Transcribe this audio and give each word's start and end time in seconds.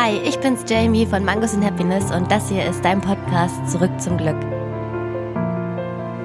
Hi, 0.00 0.16
ich 0.24 0.38
bin's 0.38 0.64
Jamie 0.64 1.04
von 1.04 1.24
Mangos 1.24 1.54
and 1.54 1.64
Happiness 1.64 2.12
und 2.12 2.30
das 2.30 2.48
hier 2.48 2.64
ist 2.64 2.84
dein 2.84 3.00
Podcast 3.00 3.68
Zurück 3.68 3.90
zum 4.00 4.16
Glück. 4.16 4.36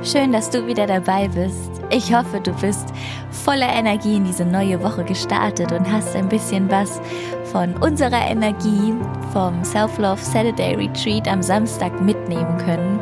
Schön, 0.03 0.31
dass 0.31 0.51
du 0.51 0.67
wieder 0.67 0.85
dabei 0.85 1.27
bist. 1.27 1.71
Ich 1.89 2.13
hoffe, 2.13 2.39
du 2.39 2.51
bist 2.61 2.89
voller 3.31 3.73
Energie 3.73 4.17
in 4.17 4.25
diese 4.25 4.45
neue 4.45 4.79
Woche 4.83 5.03
gestartet 5.03 5.71
und 5.71 5.91
hast 5.91 6.15
ein 6.15 6.29
bisschen 6.29 6.69
was 6.69 7.01
von 7.45 7.75
unserer 7.77 8.29
Energie 8.29 8.93
vom 9.31 9.63
Self-Love 9.63 10.21
Saturday 10.21 10.75
Retreat 10.75 11.27
am 11.27 11.41
Samstag 11.41 11.99
mitnehmen 11.99 12.59
können. 12.59 12.99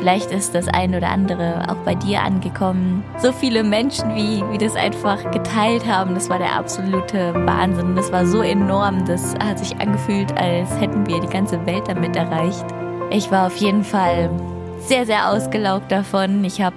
Vielleicht 0.00 0.30
ist 0.30 0.54
das 0.54 0.66
ein 0.66 0.94
oder 0.94 1.10
andere 1.10 1.62
auch 1.68 1.76
bei 1.84 1.94
dir 1.94 2.22
angekommen. 2.22 3.04
So 3.18 3.32
viele 3.32 3.62
Menschen, 3.62 4.14
wie, 4.14 4.42
wie 4.50 4.56
das 4.56 4.74
einfach 4.74 5.30
geteilt 5.30 5.86
haben, 5.86 6.14
das 6.14 6.30
war 6.30 6.38
der 6.38 6.54
absolute 6.54 7.34
Wahnsinn. 7.34 7.96
Das 7.96 8.10
war 8.10 8.24
so 8.24 8.40
enorm. 8.40 9.04
Das 9.04 9.34
hat 9.34 9.58
sich 9.58 9.76
angefühlt, 9.76 10.32
als 10.38 10.70
hätten 10.80 11.06
wir 11.06 11.20
die 11.20 11.28
ganze 11.28 11.66
Welt 11.66 11.86
damit 11.86 12.16
erreicht. 12.16 12.64
Ich 13.10 13.30
war 13.30 13.48
auf 13.48 13.56
jeden 13.56 13.84
Fall 13.84 14.30
sehr, 14.86 15.04
sehr 15.04 15.28
ausgelaugt 15.28 15.92
davon. 15.92 16.42
Ich 16.44 16.62
habe 16.62 16.76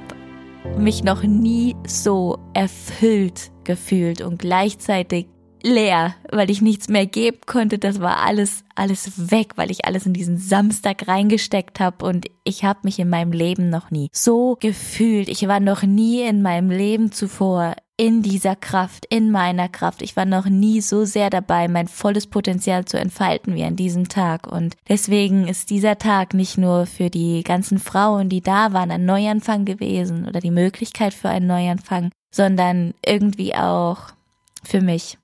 mich 0.77 1.05
noch 1.05 1.23
nie 1.23 1.77
so 1.87 2.39
erfüllt 2.53 3.51
gefühlt 3.63 4.19
und 4.19 4.39
gleichzeitig 4.39 5.27
leer, 5.63 6.15
weil 6.31 6.51
ich 6.51 6.61
nichts 6.61 6.89
mehr 6.89 7.05
geben 7.05 7.39
konnte. 7.45 7.79
Das 7.79 7.99
war 8.01 8.17
alles, 8.17 8.63
alles 8.75 9.31
weg, 9.31 9.53
weil 9.55 9.71
ich 9.71 9.85
alles 9.85 10.05
in 10.05 10.13
diesen 10.13 10.37
Samstag 10.37 11.07
reingesteckt 11.07 11.79
habe 11.79 12.05
und 12.05 12.27
ich 12.43 12.63
habe 12.63 12.79
mich 12.83 12.99
in 12.99 13.09
meinem 13.09 13.31
Leben 13.31 13.69
noch 13.69 13.89
nie 13.89 14.09
so 14.11 14.57
gefühlt. 14.59 15.29
Ich 15.29 15.47
war 15.47 15.59
noch 15.59 15.83
nie 15.83 16.21
in 16.21 16.41
meinem 16.41 16.69
Leben 16.69 17.11
zuvor 17.11 17.75
in 17.95 18.23
dieser 18.23 18.55
Kraft, 18.55 19.05
in 19.09 19.31
meiner 19.31 19.69
Kraft. 19.69 20.01
Ich 20.01 20.15
war 20.15 20.25
noch 20.25 20.45
nie 20.45 20.81
so 20.81 21.05
sehr 21.05 21.29
dabei, 21.29 21.67
mein 21.67 21.87
volles 21.87 22.27
Potenzial 22.27 22.85
zu 22.85 22.99
entfalten 22.99 23.55
wie 23.55 23.63
an 23.63 23.75
diesem 23.75 24.09
Tag. 24.09 24.47
Und 24.47 24.75
deswegen 24.89 25.47
ist 25.47 25.69
dieser 25.69 25.97
Tag 25.97 26.33
nicht 26.33 26.57
nur 26.57 26.87
für 26.87 27.09
die 27.09 27.43
ganzen 27.43 27.77
Frauen, 27.77 28.29
die 28.29 28.41
da 28.41 28.73
waren, 28.73 28.91
ein 28.91 29.05
Neuanfang 29.05 29.63
gewesen 29.63 30.27
oder 30.27 30.39
die 30.39 30.51
Möglichkeit 30.51 31.13
für 31.13 31.29
einen 31.29 31.47
Neuanfang, 31.47 32.09
sondern 32.31 32.93
irgendwie 33.05 33.55
auch 33.55 33.99
für 34.63 34.81
mich. 34.81 35.17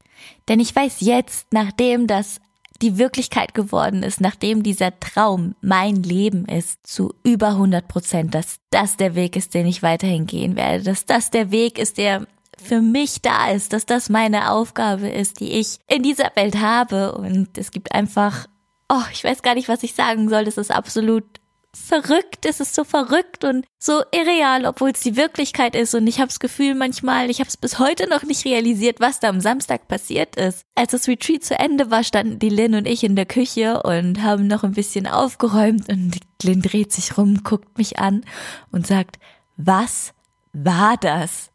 Denn 0.47 0.59
ich 0.59 0.75
weiß 0.75 0.97
jetzt, 1.01 1.47
nachdem 1.51 2.07
das 2.07 2.39
die 2.81 2.97
Wirklichkeit 2.97 3.53
geworden 3.53 4.03
ist, 4.03 4.21
nachdem 4.21 4.63
dieser 4.63 4.97
Traum 4.99 5.55
mein 5.61 6.01
Leben 6.01 6.45
ist, 6.45 6.85
zu 6.87 7.13
über 7.23 7.49
100 7.49 7.87
Prozent, 7.87 8.33
dass 8.33 8.59
das 8.69 8.95
der 8.95 9.15
Weg 9.15 9.35
ist, 9.35 9.53
den 9.53 9.67
ich 9.67 9.83
weiterhin 9.83 10.25
gehen 10.25 10.55
werde, 10.55 10.83
dass 10.83 11.05
das 11.05 11.29
der 11.29 11.51
Weg 11.51 11.77
ist, 11.77 11.97
der 11.97 12.25
für 12.61 12.81
mich 12.81 13.21
da 13.21 13.51
ist, 13.51 13.73
dass 13.73 13.85
das 13.85 14.09
meine 14.09 14.51
Aufgabe 14.51 15.09
ist, 15.09 15.39
die 15.39 15.51
ich 15.51 15.79
in 15.87 16.03
dieser 16.03 16.31
Welt 16.35 16.59
habe. 16.59 17.13
Und 17.13 17.57
es 17.57 17.71
gibt 17.71 17.93
einfach, 17.93 18.47
oh, 18.89 19.03
ich 19.11 19.23
weiß 19.23 19.41
gar 19.41 19.55
nicht, 19.55 19.69
was 19.69 19.83
ich 19.83 19.93
sagen 19.93 20.29
soll, 20.29 20.45
das 20.45 20.57
ist 20.57 20.71
absolut 20.71 21.25
verrückt, 21.73 22.45
es 22.45 22.59
ist 22.59 22.73
so 22.73 22.83
verrückt 22.83 23.43
und 23.43 23.65
so 23.77 24.03
irreal, 24.11 24.65
obwohl 24.65 24.91
es 24.91 25.01
die 25.01 25.15
Wirklichkeit 25.15 25.75
ist. 25.75 25.93
Und 25.93 26.07
ich 26.07 26.19
habe 26.19 26.27
das 26.27 26.39
Gefühl 26.39 26.75
manchmal, 26.75 27.29
ich 27.29 27.39
habe 27.39 27.47
es 27.47 27.57
bis 27.57 27.79
heute 27.79 28.09
noch 28.09 28.23
nicht 28.23 28.45
realisiert, 28.45 28.99
was 28.99 29.19
da 29.19 29.29
am 29.29 29.41
Samstag 29.41 29.87
passiert 29.87 30.35
ist. 30.35 30.65
Als 30.75 30.91
das 30.91 31.07
Retreat 31.07 31.43
zu 31.43 31.57
Ende 31.57 31.91
war, 31.91 32.03
standen 32.03 32.39
die 32.39 32.49
Lynn 32.49 32.75
und 32.75 32.87
ich 32.87 33.03
in 33.03 33.15
der 33.15 33.25
Küche 33.25 33.83
und 33.83 34.23
haben 34.23 34.47
noch 34.47 34.63
ein 34.63 34.73
bisschen 34.73 35.07
aufgeräumt 35.07 35.89
und 35.89 36.17
Lynn 36.43 36.61
dreht 36.61 36.91
sich 36.91 37.17
rum, 37.17 37.43
guckt 37.43 37.77
mich 37.77 37.99
an 37.99 38.25
und 38.71 38.87
sagt, 38.87 39.19
was 39.57 40.13
war 40.53 40.97
das? 40.97 41.51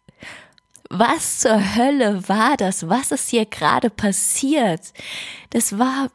Was 0.90 1.40
zur 1.40 1.74
Hölle 1.74 2.28
war 2.28 2.56
das? 2.56 2.88
Was 2.88 3.10
ist 3.10 3.30
hier 3.30 3.46
gerade 3.46 3.90
passiert? 3.90 4.92
Das 5.50 5.78
war 5.78 6.10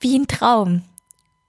wie 0.00 0.18
ein 0.18 0.26
Traum. 0.26 0.82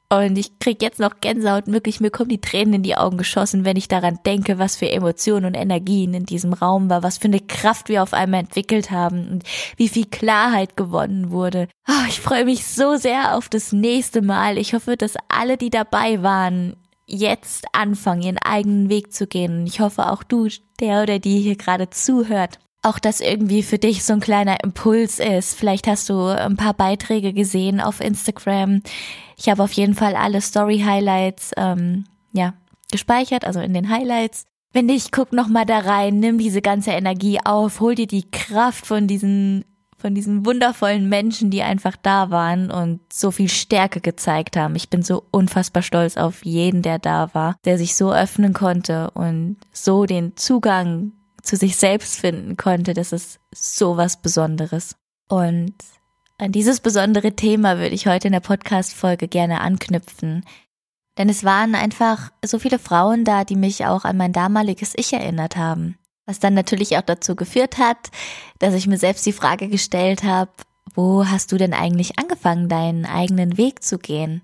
Und 0.09 0.37
ich 0.37 0.59
krieg 0.59 0.81
jetzt 0.83 0.99
noch 0.99 1.19
Gänsehaut, 1.19 1.65
wirklich, 1.67 1.99
mir 1.99 2.11
kommen 2.11 2.29
die 2.29 2.41
Tränen 2.41 2.75
in 2.75 2.83
die 2.83 2.95
Augen 2.95 3.17
geschossen, 3.17 3.65
wenn 3.65 3.75
ich 3.75 3.87
daran 3.87 4.19
denke, 4.25 4.59
was 4.59 4.75
für 4.75 4.89
Emotionen 4.89 5.45
und 5.45 5.55
Energien 5.55 6.13
in 6.13 6.25
diesem 6.25 6.53
Raum 6.53 6.89
war, 6.89 7.01
was 7.01 7.17
für 7.17 7.25
eine 7.25 7.39
Kraft 7.39 7.89
wir 7.89 8.03
auf 8.03 8.13
einmal 8.13 8.41
entwickelt 8.41 8.91
haben 8.91 9.27
und 9.27 9.43
wie 9.77 9.89
viel 9.89 10.05
Klarheit 10.05 10.77
gewonnen 10.77 11.31
wurde. 11.31 11.67
Oh, 11.87 12.05
ich 12.07 12.21
freue 12.21 12.45
mich 12.45 12.67
so 12.67 12.97
sehr 12.97 13.35
auf 13.35 13.49
das 13.49 13.71
nächste 13.71 14.21
Mal. 14.21 14.59
Ich 14.59 14.75
hoffe, 14.75 14.95
dass 14.95 15.15
alle, 15.27 15.57
die 15.57 15.71
dabei 15.71 16.21
waren, 16.21 16.75
jetzt 17.07 17.65
anfangen, 17.73 18.21
ihren 18.21 18.37
eigenen 18.37 18.89
Weg 18.89 19.11
zu 19.11 19.27
gehen. 19.27 19.59
Und 19.59 19.67
ich 19.67 19.79
hoffe 19.79 20.11
auch 20.11 20.23
du, 20.23 20.47
der 20.79 21.03
oder 21.03 21.19
die 21.19 21.39
hier 21.39 21.55
gerade 21.55 21.89
zuhört, 21.89 22.59
auch 22.85 22.99
das 22.99 23.19
irgendwie 23.19 23.63
für 23.63 23.79
dich 23.79 24.03
so 24.03 24.13
ein 24.13 24.19
kleiner 24.19 24.63
Impuls 24.63 25.19
ist. 25.19 25.55
Vielleicht 25.55 25.87
hast 25.87 26.07
du 26.09 26.25
ein 26.25 26.55
paar 26.55 26.73
Beiträge 26.73 27.33
gesehen 27.33 27.81
auf 27.81 27.99
Instagram. 27.99 28.81
Ich 29.37 29.49
habe 29.49 29.63
auf 29.63 29.71
jeden 29.73 29.95
Fall 29.95 30.15
alle 30.15 30.39
Story-Highlights 30.39 31.51
ähm, 31.57 32.05
ja, 32.31 32.53
gespeichert, 32.91 33.43
also 33.43 33.59
in 33.59 33.73
den 33.73 33.89
Highlights. 33.89 34.45
Wenn 34.71 34.85
nicht, 34.85 35.11
guck 35.11 35.33
noch 35.33 35.47
mal 35.47 35.65
da 35.65 35.79
rein, 35.79 36.19
nimm 36.19 36.37
diese 36.37 36.61
ganze 36.61 36.91
Energie 36.91 37.39
auf, 37.43 37.79
hol 37.79 37.95
dir 37.95 38.07
die 38.07 38.29
Kraft 38.29 38.85
von 38.85 39.07
diesen 39.07 39.65
von 39.97 40.13
diesen 40.13 40.45
wundervollen 40.45 41.09
Menschen, 41.09 41.49
die 41.49 41.63
einfach 41.63 41.95
da 41.95 42.29
waren 42.29 42.69
und 42.69 42.99
so 43.11 43.31
viel 43.31 43.49
Stärke 43.49 44.01
gezeigt 44.01 44.55
haben. 44.55 44.75
Ich 44.75 44.89
bin 44.89 45.01
so 45.01 45.23
unfassbar 45.31 45.81
stolz 45.81 46.15
auf 46.17 46.45
jeden, 46.45 46.83
der 46.83 46.99
da 46.99 47.33
war, 47.33 47.55
der 47.65 47.79
sich 47.79 47.95
so 47.95 48.13
öffnen 48.13 48.53
konnte 48.53 49.09
und 49.11 49.57
so 49.71 50.05
den 50.05 50.35
Zugang 50.35 51.13
zu 51.45 51.55
sich 51.55 51.77
selbst 51.77 52.19
finden 52.19 52.57
konnte, 52.57 52.93
das 52.93 53.11
ist 53.11 53.39
so 53.53 53.97
was 53.97 54.21
Besonderes. 54.21 54.95
Und 55.29 55.73
an 56.37 56.51
dieses 56.51 56.79
besondere 56.79 57.35
Thema 57.35 57.77
würde 57.77 57.95
ich 57.95 58.07
heute 58.07 58.27
in 58.27 58.33
der 58.33 58.41
Podcast-Folge 58.41 59.27
gerne 59.27 59.61
anknüpfen. 59.61 60.43
Denn 61.17 61.29
es 61.29 61.43
waren 61.43 61.75
einfach 61.75 62.31
so 62.43 62.59
viele 62.59 62.79
Frauen 62.79 63.23
da, 63.23 63.45
die 63.45 63.55
mich 63.55 63.85
auch 63.85 64.03
an 64.03 64.17
mein 64.17 64.33
damaliges 64.33 64.93
Ich 64.97 65.13
erinnert 65.13 65.55
haben. 65.55 65.97
Was 66.25 66.39
dann 66.39 66.53
natürlich 66.53 66.97
auch 66.97 67.03
dazu 67.03 67.35
geführt 67.35 67.77
hat, 67.77 68.09
dass 68.59 68.73
ich 68.73 68.87
mir 68.87 68.97
selbst 68.97 69.25
die 69.25 69.31
Frage 69.31 69.69
gestellt 69.69 70.23
habe, 70.23 70.51
wo 70.93 71.25
hast 71.25 71.51
du 71.51 71.57
denn 71.57 71.73
eigentlich 71.73 72.19
angefangen, 72.19 72.67
deinen 72.67 73.05
eigenen 73.05 73.57
Weg 73.57 73.83
zu 73.83 73.97
gehen? 73.97 74.41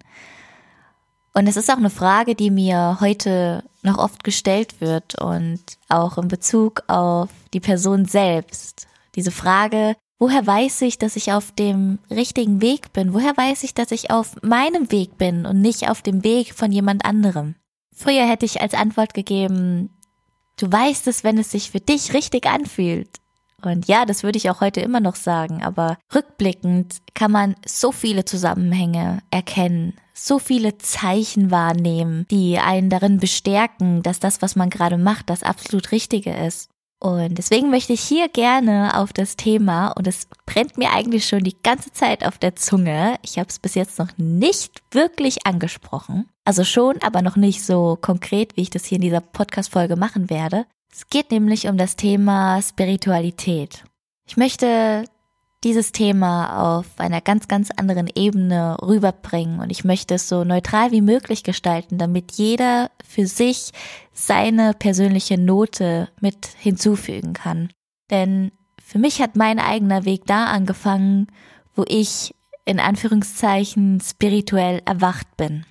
Und 1.33 1.47
es 1.47 1.55
ist 1.55 1.71
auch 1.71 1.77
eine 1.77 1.89
Frage, 1.89 2.35
die 2.35 2.51
mir 2.51 2.97
heute 2.99 3.63
noch 3.83 3.97
oft 3.97 4.23
gestellt 4.23 4.81
wird 4.81 5.15
und 5.19 5.61
auch 5.87 6.17
in 6.17 6.27
Bezug 6.27 6.83
auf 6.87 7.29
die 7.53 7.61
Person 7.61 8.05
selbst. 8.05 8.87
Diese 9.15 9.31
Frage, 9.31 9.95
woher 10.19 10.45
weiß 10.45 10.81
ich, 10.81 10.97
dass 10.97 11.15
ich 11.15 11.31
auf 11.31 11.51
dem 11.53 11.99
richtigen 12.09 12.61
Weg 12.61 12.91
bin? 12.91 13.13
Woher 13.13 13.35
weiß 13.35 13.63
ich, 13.63 13.73
dass 13.73 13.91
ich 13.91 14.11
auf 14.11 14.35
meinem 14.41 14.91
Weg 14.91 15.17
bin 15.17 15.45
und 15.45 15.61
nicht 15.61 15.89
auf 15.89 16.01
dem 16.01 16.23
Weg 16.23 16.53
von 16.53 16.71
jemand 16.71 17.05
anderem? 17.05 17.55
Früher 17.95 18.27
hätte 18.27 18.45
ich 18.45 18.61
als 18.61 18.73
Antwort 18.73 19.13
gegeben, 19.13 19.89
du 20.57 20.71
weißt 20.71 21.07
es, 21.07 21.23
wenn 21.23 21.37
es 21.37 21.51
sich 21.51 21.71
für 21.71 21.79
dich 21.79 22.13
richtig 22.13 22.45
anfühlt. 22.45 23.20
Und 23.61 23.88
ja, 23.88 24.05
das 24.05 24.23
würde 24.23 24.38
ich 24.38 24.49
auch 24.49 24.61
heute 24.61 24.81
immer 24.81 24.99
noch 24.99 25.16
sagen, 25.16 25.63
aber 25.63 25.97
rückblickend 26.13 26.97
kann 27.13 27.31
man 27.31 27.55
so 27.66 27.91
viele 27.91 28.25
Zusammenhänge 28.25 29.19
erkennen, 29.31 29.94
so 30.13 30.39
viele 30.39 30.77
Zeichen 30.77 31.51
wahrnehmen, 31.51 32.25
die 32.29 32.59
einen 32.59 32.89
darin 32.89 33.17
bestärken, 33.17 34.03
dass 34.03 34.19
das, 34.19 34.41
was 34.41 34.55
man 34.55 34.69
gerade 34.69 34.97
macht, 34.97 35.29
das 35.29 35.44
absolut 35.44 35.91
Richtige 35.91 36.33
ist. 36.33 36.69
Und 37.03 37.39
deswegen 37.39 37.72
möchte 37.72 37.94
ich 37.94 38.01
hier 38.01 38.29
gerne 38.29 38.95
auf 38.95 39.11
das 39.11 39.35
Thema, 39.35 39.88
und 39.88 40.05
es 40.05 40.28
brennt 40.45 40.78
mir 40.78 40.91
eigentlich 40.91 41.28
schon 41.28 41.43
die 41.43 41.57
ganze 41.63 41.91
Zeit 41.91 42.23
auf 42.23 42.38
der 42.38 42.55
Zunge, 42.55 43.16
ich 43.23 43.39
habe 43.39 43.49
es 43.49 43.57
bis 43.57 43.73
jetzt 43.73 43.97
noch 43.97 44.09
nicht 44.17 44.83
wirklich 44.91 45.47
angesprochen, 45.47 46.29
also 46.45 46.63
schon, 46.63 47.01
aber 47.01 47.23
noch 47.23 47.38
nicht 47.38 47.63
so 47.63 47.97
konkret, 47.99 48.55
wie 48.55 48.61
ich 48.61 48.69
das 48.69 48.85
hier 48.85 48.97
in 48.97 49.01
dieser 49.01 49.22
Podcast-Folge 49.22 49.95
machen 49.95 50.29
werde. 50.29 50.67
Es 50.94 51.07
geht 51.07 51.31
nämlich 51.31 51.68
um 51.68 51.78
das 51.78 51.96
Thema 51.96 52.62
Spiritualität. 52.62 53.84
Ich 54.28 54.38
möchte 54.38 55.06
dieses 55.63 55.91
Thema 55.91 56.78
auf 56.78 56.85
einer 56.97 57.22
ganz, 57.22 57.47
ganz 57.47 57.70
anderen 57.72 58.09
Ebene 58.14 58.78
rüberbringen 58.82 59.59
und 59.59 59.70
ich 59.70 59.84
möchte 59.84 60.16
es 60.16 60.28
so 60.28 60.43
neutral 60.43 60.91
wie 60.91 61.02
möglich 61.02 61.43
gestalten, 61.43 61.97
damit 61.97 62.34
jeder 62.34 62.90
für 63.08 63.28
sich 63.28 63.72
seine 64.11 64.73
persönliche 64.73 65.38
Note 65.38 66.09
mit 66.20 66.47
hinzufügen 66.58 67.34
kann. 67.34 67.70
Denn 68.09 68.52
für 68.84 68.97
mich 68.99 69.22
hat 69.22 69.35
mein 69.35 69.59
eigener 69.59 70.03
Weg 70.03 70.26
da 70.26 70.46
angefangen, 70.46 71.28
wo 71.76 71.85
ich 71.87 72.34
in 72.66 72.79
Anführungszeichen 72.79 74.02
spirituell 74.02 74.82
erwacht 74.85 75.37
bin. 75.37 75.66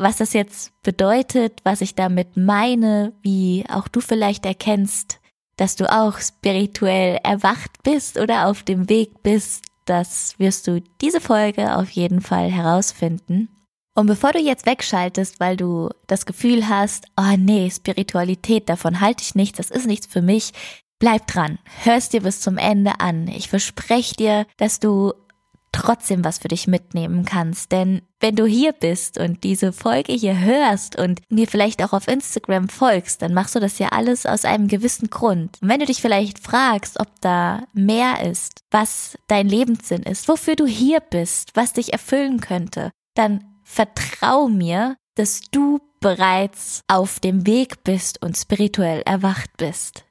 Was 0.00 0.16
das 0.16 0.32
jetzt 0.32 0.72
bedeutet, 0.82 1.60
was 1.62 1.82
ich 1.82 1.94
damit 1.94 2.34
meine, 2.34 3.12
wie 3.20 3.66
auch 3.68 3.86
du 3.86 4.00
vielleicht 4.00 4.46
erkennst, 4.46 5.20
dass 5.56 5.76
du 5.76 5.92
auch 5.92 6.18
spirituell 6.20 7.18
erwacht 7.22 7.82
bist 7.82 8.18
oder 8.18 8.46
auf 8.46 8.62
dem 8.62 8.88
Weg 8.88 9.22
bist, 9.22 9.66
das 9.84 10.38
wirst 10.38 10.66
du 10.66 10.80
diese 11.02 11.20
Folge 11.20 11.76
auf 11.76 11.90
jeden 11.90 12.22
Fall 12.22 12.50
herausfinden. 12.50 13.50
Und 13.94 14.06
bevor 14.06 14.32
du 14.32 14.38
jetzt 14.38 14.64
wegschaltest, 14.64 15.38
weil 15.38 15.58
du 15.58 15.90
das 16.06 16.24
Gefühl 16.24 16.66
hast, 16.66 17.04
oh 17.18 17.36
nee, 17.36 17.70
Spiritualität, 17.70 18.70
davon 18.70 19.00
halte 19.00 19.22
ich 19.22 19.34
nichts, 19.34 19.58
das 19.58 19.70
ist 19.70 19.86
nichts 19.86 20.06
für 20.06 20.22
mich, 20.22 20.52
bleib 20.98 21.26
dran, 21.26 21.58
hörst 21.82 22.14
dir 22.14 22.22
bis 22.22 22.40
zum 22.40 22.56
Ende 22.56 23.00
an. 23.00 23.28
Ich 23.28 23.50
verspreche 23.50 24.14
dir, 24.14 24.46
dass 24.56 24.80
du 24.80 25.12
trotzdem 25.72 26.24
was 26.24 26.38
für 26.38 26.48
dich 26.48 26.66
mitnehmen 26.66 27.24
kannst. 27.24 27.72
Denn 27.72 28.02
wenn 28.20 28.36
du 28.36 28.44
hier 28.44 28.72
bist 28.72 29.18
und 29.18 29.44
diese 29.44 29.72
Folge 29.72 30.12
hier 30.12 30.38
hörst 30.38 30.96
und 30.96 31.20
mir 31.30 31.46
vielleicht 31.46 31.82
auch 31.82 31.92
auf 31.92 32.08
Instagram 32.08 32.68
folgst, 32.68 33.22
dann 33.22 33.34
machst 33.34 33.54
du 33.54 33.60
das 33.60 33.78
ja 33.78 33.88
alles 33.88 34.26
aus 34.26 34.44
einem 34.44 34.68
gewissen 34.68 35.10
Grund. 35.10 35.58
Und 35.60 35.68
wenn 35.68 35.80
du 35.80 35.86
dich 35.86 36.02
vielleicht 36.02 36.38
fragst, 36.38 37.00
ob 37.00 37.08
da 37.20 37.64
mehr 37.72 38.24
ist, 38.28 38.60
was 38.70 39.16
dein 39.28 39.48
Lebenssinn 39.48 40.02
ist, 40.02 40.28
wofür 40.28 40.56
du 40.56 40.66
hier 40.66 41.00
bist, 41.00 41.50
was 41.54 41.72
dich 41.72 41.92
erfüllen 41.92 42.40
könnte, 42.40 42.90
dann 43.14 43.44
vertrau 43.64 44.48
mir, 44.48 44.96
dass 45.14 45.42
du 45.50 45.80
bereits 46.00 46.82
auf 46.88 47.20
dem 47.20 47.46
Weg 47.46 47.84
bist 47.84 48.22
und 48.22 48.36
spirituell 48.36 49.02
erwacht 49.02 49.50
bist. 49.56 50.04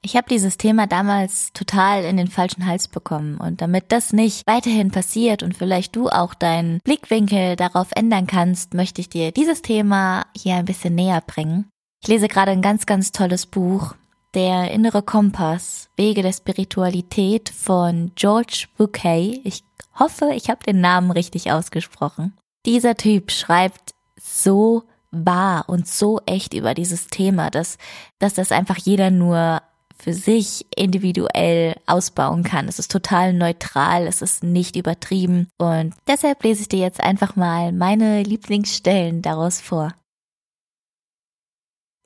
Ich 0.00 0.16
habe 0.16 0.28
dieses 0.28 0.56
Thema 0.58 0.86
damals 0.86 1.52
total 1.52 2.04
in 2.04 2.16
den 2.16 2.28
falschen 2.28 2.66
Hals 2.66 2.86
bekommen 2.86 3.36
und 3.36 3.60
damit 3.60 3.90
das 3.90 4.12
nicht 4.12 4.46
weiterhin 4.46 4.90
passiert 4.90 5.42
und 5.42 5.56
vielleicht 5.56 5.96
du 5.96 6.08
auch 6.08 6.34
deinen 6.34 6.78
Blickwinkel 6.84 7.56
darauf 7.56 7.88
ändern 7.94 8.26
kannst, 8.26 8.74
möchte 8.74 9.00
ich 9.00 9.08
dir 9.08 9.32
dieses 9.32 9.60
Thema 9.60 10.26
hier 10.36 10.54
ein 10.54 10.66
bisschen 10.66 10.94
näher 10.94 11.20
bringen. 11.26 11.68
Ich 12.00 12.08
lese 12.08 12.28
gerade 12.28 12.52
ein 12.52 12.62
ganz, 12.62 12.86
ganz 12.86 13.12
tolles 13.12 13.46
Buch, 13.46 13.94
Der 14.34 14.70
innere 14.70 15.02
Kompass, 15.02 15.88
Wege 15.96 16.22
der 16.22 16.32
Spiritualität 16.32 17.48
von 17.48 18.12
George 18.14 18.66
Bouquet. 18.76 19.40
Ich 19.42 19.64
hoffe, 19.98 20.30
ich 20.34 20.48
habe 20.50 20.62
den 20.64 20.80
Namen 20.80 21.10
richtig 21.10 21.50
ausgesprochen. 21.50 22.36
Dieser 22.66 22.94
Typ 22.94 23.30
schreibt 23.30 23.94
so 24.20 24.84
wahr 25.10 25.64
und 25.68 25.88
so 25.88 26.20
echt 26.26 26.52
über 26.52 26.74
dieses 26.74 27.06
Thema, 27.06 27.50
dass, 27.50 27.78
dass 28.18 28.34
das 28.34 28.52
einfach 28.52 28.76
jeder 28.76 29.10
nur 29.10 29.62
für 30.00 30.14
sich 30.14 30.66
individuell 30.74 31.74
ausbauen 31.86 32.44
kann. 32.44 32.68
Es 32.68 32.78
ist 32.78 32.90
total 32.90 33.32
neutral, 33.32 34.06
es 34.06 34.22
ist 34.22 34.44
nicht 34.44 34.76
übertrieben 34.76 35.48
und 35.58 35.94
deshalb 36.06 36.42
lese 36.44 36.62
ich 36.62 36.68
dir 36.68 36.78
jetzt 36.78 37.00
einfach 37.00 37.36
mal 37.36 37.72
meine 37.72 38.22
Lieblingsstellen 38.22 39.22
daraus 39.22 39.60
vor. 39.60 39.94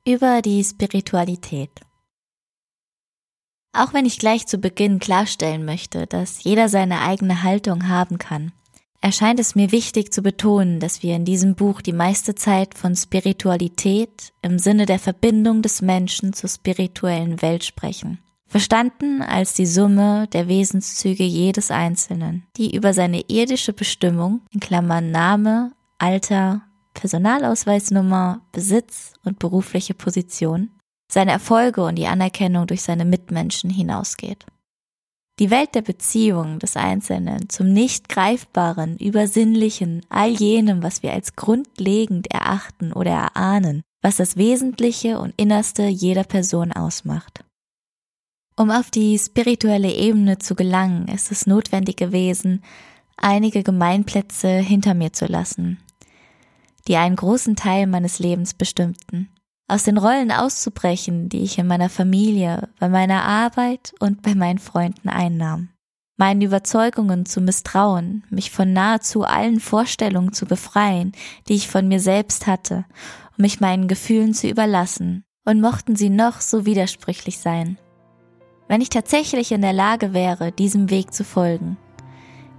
Über 0.07 0.43
die 0.43 0.65
Spiritualität. 0.65 1.71
Auch 3.75 3.95
wenn 3.95 4.05
ich 4.05 4.19
gleich 4.19 4.47
zu 4.47 4.59
Beginn 4.59 4.99
klarstellen 4.99 5.65
möchte, 5.65 6.07
dass 6.07 6.45
jeder 6.45 6.69
seine 6.69 7.01
eigene 7.01 7.43
Haltung 7.43 7.89
haben 7.89 8.19
kann, 8.19 8.53
erscheint 9.03 9.41
es 9.41 9.55
mir 9.55 9.73
wichtig 9.73 10.13
zu 10.15 10.23
betonen, 10.23 10.81
dass 10.81 11.03
wir 11.03 11.15
in 11.15 11.25
diesem 11.25 11.55
Buch 11.55 11.83
die 11.83 11.93
meiste 11.93 12.35
Zeit 12.35 12.75
von 12.75 12.97
Spiritualität 12.97 14.33
im 14.41 14.59
Sinne 14.59 14.87
der 14.87 14.99
Verbindung 14.99 15.61
des 15.61 15.83
Menschen 15.83 16.33
zur 16.33 16.49
spirituellen 16.49 17.43
Welt 17.43 17.65
sprechen. 17.65 18.21
Verstanden 18.47 19.23
als 19.23 19.55
die 19.55 19.67
Summe 19.67 20.29
der 20.29 20.47
Wesenszüge 20.47 21.25
jedes 21.25 21.71
Einzelnen, 21.71 22.47
die 22.57 22.75
über 22.77 22.95
seine 22.95 23.23
irdische 23.29 23.73
Bestimmung, 23.73 24.43
in 24.51 24.61
Klammern 24.61 25.11
Name, 25.11 25.73
Alter, 25.99 26.63
Personalausweisnummer, 26.95 28.43
Besitz 28.53 29.15
und 29.25 29.39
berufliche 29.39 29.95
Position, 29.95 30.71
seine 31.11 31.33
Erfolge 31.33 31.83
und 31.83 31.97
die 31.97 32.07
Anerkennung 32.07 32.67
durch 32.67 32.83
seine 32.83 33.05
Mitmenschen 33.05 33.71
hinausgeht. 33.71 34.47
Die 35.39 35.51
Welt 35.51 35.75
der 35.75 35.83
Beziehung 35.83 36.59
des 36.59 36.77
Einzelnen 36.77 37.49
zum 37.49 37.73
nicht 37.73 38.09
greifbaren, 38.09 38.99
übersinnlichen, 38.99 40.05
all 40.11 40.31
jenem, 40.31 40.83
was 40.83 41.03
wir 41.03 41.13
als 41.13 41.37
grundlegend 41.37 42.31
erachten 42.31 42.93
oder 42.93 43.13
erahnen, 43.13 43.83
was 44.03 44.17
das 44.17 44.37
Wesentliche 44.37 45.19
und 45.19 45.33
Innerste 45.39 45.85
jeder 45.85 46.25
Person 46.25 46.73
ausmacht. 46.73 47.45
Um 48.57 48.71
auf 48.71 48.91
die 48.91 49.19
spirituelle 49.19 49.93
Ebene 49.93 50.39
zu 50.39 50.55
gelangen, 50.55 51.09
ist 51.09 51.33
es 51.33 51.47
notwendig 51.47 51.97
gewesen, 51.97 52.63
einige 53.17 53.63
Gemeinplätze 53.63 54.49
hinter 54.59 54.93
mir 54.93 55.15
zu 55.15 55.25
lassen, 55.25 55.79
die 56.89 56.97
einen 56.97 57.17
großen 57.17 57.57
Teil 57.57 57.87
meines 57.87 58.19
Lebens 58.19 58.53
bestimmten 58.53 59.31
aus 59.73 59.85
den 59.85 59.97
Rollen 59.97 60.31
auszubrechen, 60.31 61.31
die 61.31 61.41
ich 61.41 61.57
in 61.57 61.67
meiner 61.67 61.89
Familie, 61.89 62.69
bei 62.79 62.91
meiner 62.91 63.25
Arbeit 63.25 63.95
und 64.01 64.21
bei 64.21 64.35
meinen 64.35 64.59
Freunden 64.59 65.09
einnahm. 65.09 65.71
Meinen 66.19 66.43
Überzeugungen 66.43 67.25
zu 67.25 67.41
misstrauen, 67.41 68.23
mich 68.29 68.51
von 68.51 68.75
nahezu 68.75 69.25
allen 69.25 69.61
Vorstellungen 69.61 70.35
zu 70.35 70.45
befreien, 70.45 71.13
die 71.49 71.55
ich 71.55 71.69
von 71.69 71.89
mir 71.89 72.01
selbst 72.01 72.47
hatte, 72.47 72.85
um 73.39 73.43
mich 73.43 73.61
meinen 73.61 73.89
Gefühlen 73.89 74.35
zu 74.35 74.47
überlassen, 74.47 75.25
und 75.47 75.63
mochten 75.63 75.97
sie 75.97 76.11
noch 76.11 76.43
so 76.43 76.67
widersprüchlich 76.67 77.39
sein. 77.39 77.79
Wenn 78.69 78.83
ich 78.83 78.91
tatsächlich 78.91 79.53
in 79.53 79.63
der 79.63 79.73
Lage 79.73 80.13
wäre, 80.13 80.53
diesem 80.53 80.91
Weg 80.91 81.15
zu 81.15 81.25
folgen, 81.25 81.79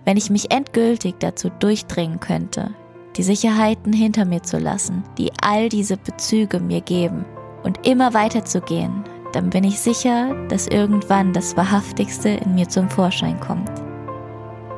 wenn 0.04 0.18
ich 0.18 0.32
mich 0.32 0.52
endgültig 0.52 1.16
dazu 1.20 1.50
durchdringen 1.50 2.20
könnte, 2.20 2.74
die 3.16 3.24
Sicherheiten 3.24 3.94
hinter 3.94 4.26
mir 4.26 4.44
zu 4.44 4.58
lassen, 4.58 5.04
die 5.18 5.32
all 5.42 5.70
diese 5.70 5.98
Bezüge 5.98 6.60
mir 6.60 6.82
geben 6.82 7.26
und 7.64 7.86
immer 7.86 8.14
weiterzugehen, 8.14 9.04
dann 9.34 9.50
bin 9.50 9.64
ich 9.64 9.80
sicher, 9.80 10.36
dass 10.48 10.68
irgendwann 10.68 11.34
das 11.34 11.58
Wahrhaftigste 11.58 12.30
in 12.30 12.56
mir 12.56 12.70
zum 12.70 12.90
Vorschein 12.90 13.40
kommt. 13.40 13.72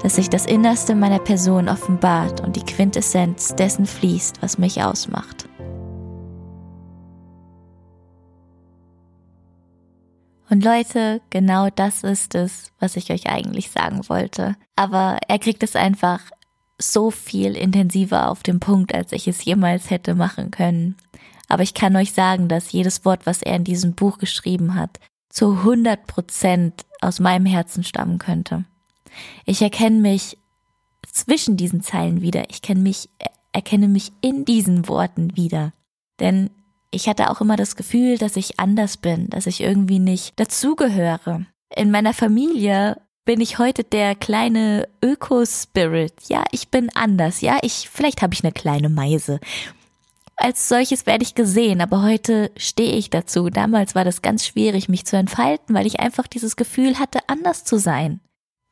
Dass 0.01 0.15
sich 0.15 0.29
das 0.29 0.45
Innerste 0.45 0.95
meiner 0.95 1.19
Person 1.19 1.67
offenbart 1.67 2.41
und 2.41 2.55
die 2.55 2.63
Quintessenz 2.63 3.55
dessen 3.55 3.85
fließt, 3.85 4.41
was 4.41 4.57
mich 4.57 4.81
ausmacht. 4.83 5.49
Und 10.47 10.63
Leute, 10.63 11.21
genau 11.31 11.69
das 11.69 12.03
ist 12.03 12.35
es, 12.35 12.71
was 12.79 12.95
ich 12.97 13.11
euch 13.11 13.27
eigentlich 13.27 13.71
sagen 13.71 14.07
wollte. 14.07 14.55
Aber 14.75 15.17
er 15.27 15.39
kriegt 15.39 15.63
es 15.63 15.75
einfach 15.75 16.21
so 16.77 17.11
viel 17.11 17.55
intensiver 17.55 18.29
auf 18.29 18.43
dem 18.43 18.59
Punkt, 18.59 18.93
als 18.93 19.11
ich 19.11 19.27
es 19.27 19.43
jemals 19.45 19.89
hätte 19.89 20.15
machen 20.15 20.51
können. 20.51 20.95
Aber 21.47 21.63
ich 21.63 21.73
kann 21.73 21.95
euch 21.95 22.11
sagen, 22.11 22.47
dass 22.47 22.71
jedes 22.71 23.05
Wort, 23.05 23.25
was 23.25 23.41
er 23.41 23.55
in 23.55 23.63
diesem 23.63 23.93
Buch 23.93 24.17
geschrieben 24.17 24.75
hat, 24.75 24.99
zu 25.29 25.51
100 25.51 26.07
Prozent 26.07 26.85
aus 27.01 27.19
meinem 27.19 27.45
Herzen 27.45 27.83
stammen 27.83 28.17
könnte. 28.17 28.65
Ich 29.45 29.61
erkenne 29.61 29.99
mich 29.99 30.37
zwischen 31.11 31.55
diesen 31.55 31.81
Zeilen 31.81 32.21
wieder. 32.21 32.49
Ich 32.49 32.61
mich, 32.75 33.09
erkenne 33.53 33.87
mich 33.87 34.11
in 34.21 34.45
diesen 34.45 34.87
Worten 34.87 35.35
wieder. 35.37 35.71
Denn 36.19 36.49
ich 36.91 37.07
hatte 37.07 37.29
auch 37.29 37.41
immer 37.41 37.57
das 37.57 37.75
Gefühl, 37.75 38.17
dass 38.17 38.35
ich 38.37 38.59
anders 38.59 38.97
bin, 38.97 39.29
dass 39.29 39.47
ich 39.47 39.61
irgendwie 39.61 39.99
nicht 39.99 40.39
dazugehöre. 40.39 41.45
In 41.75 41.91
meiner 41.91 42.13
Familie 42.13 42.97
bin 43.25 43.41
ich 43.41 43.57
heute 43.57 43.83
der 43.83 44.15
kleine 44.15 44.87
Öko-Spirit. 45.03 46.13
Ja, 46.29 46.43
ich 46.51 46.69
bin 46.69 46.89
anders. 46.95 47.41
Ja, 47.41 47.57
ich, 47.63 47.89
vielleicht 47.91 48.21
habe 48.21 48.33
ich 48.33 48.43
eine 48.43 48.53
kleine 48.53 48.89
Meise. 48.89 49.39
Als 50.37 50.69
solches 50.69 51.05
werde 51.05 51.23
ich 51.23 51.33
gesehen, 51.33 51.81
aber 51.81 52.03
heute 52.03 52.51
stehe 52.57 52.95
ich 52.95 53.09
dazu. 53.09 53.49
Damals 53.49 53.95
war 53.95 54.03
das 54.03 54.21
ganz 54.21 54.45
schwierig, 54.45 54.89
mich 54.89 55.05
zu 55.05 55.17
entfalten, 55.17 55.73
weil 55.73 55.87
ich 55.87 55.99
einfach 55.99 56.27
dieses 56.27 56.55
Gefühl 56.55 56.99
hatte, 56.99 57.19
anders 57.27 57.63
zu 57.63 57.79
sein. 57.79 58.19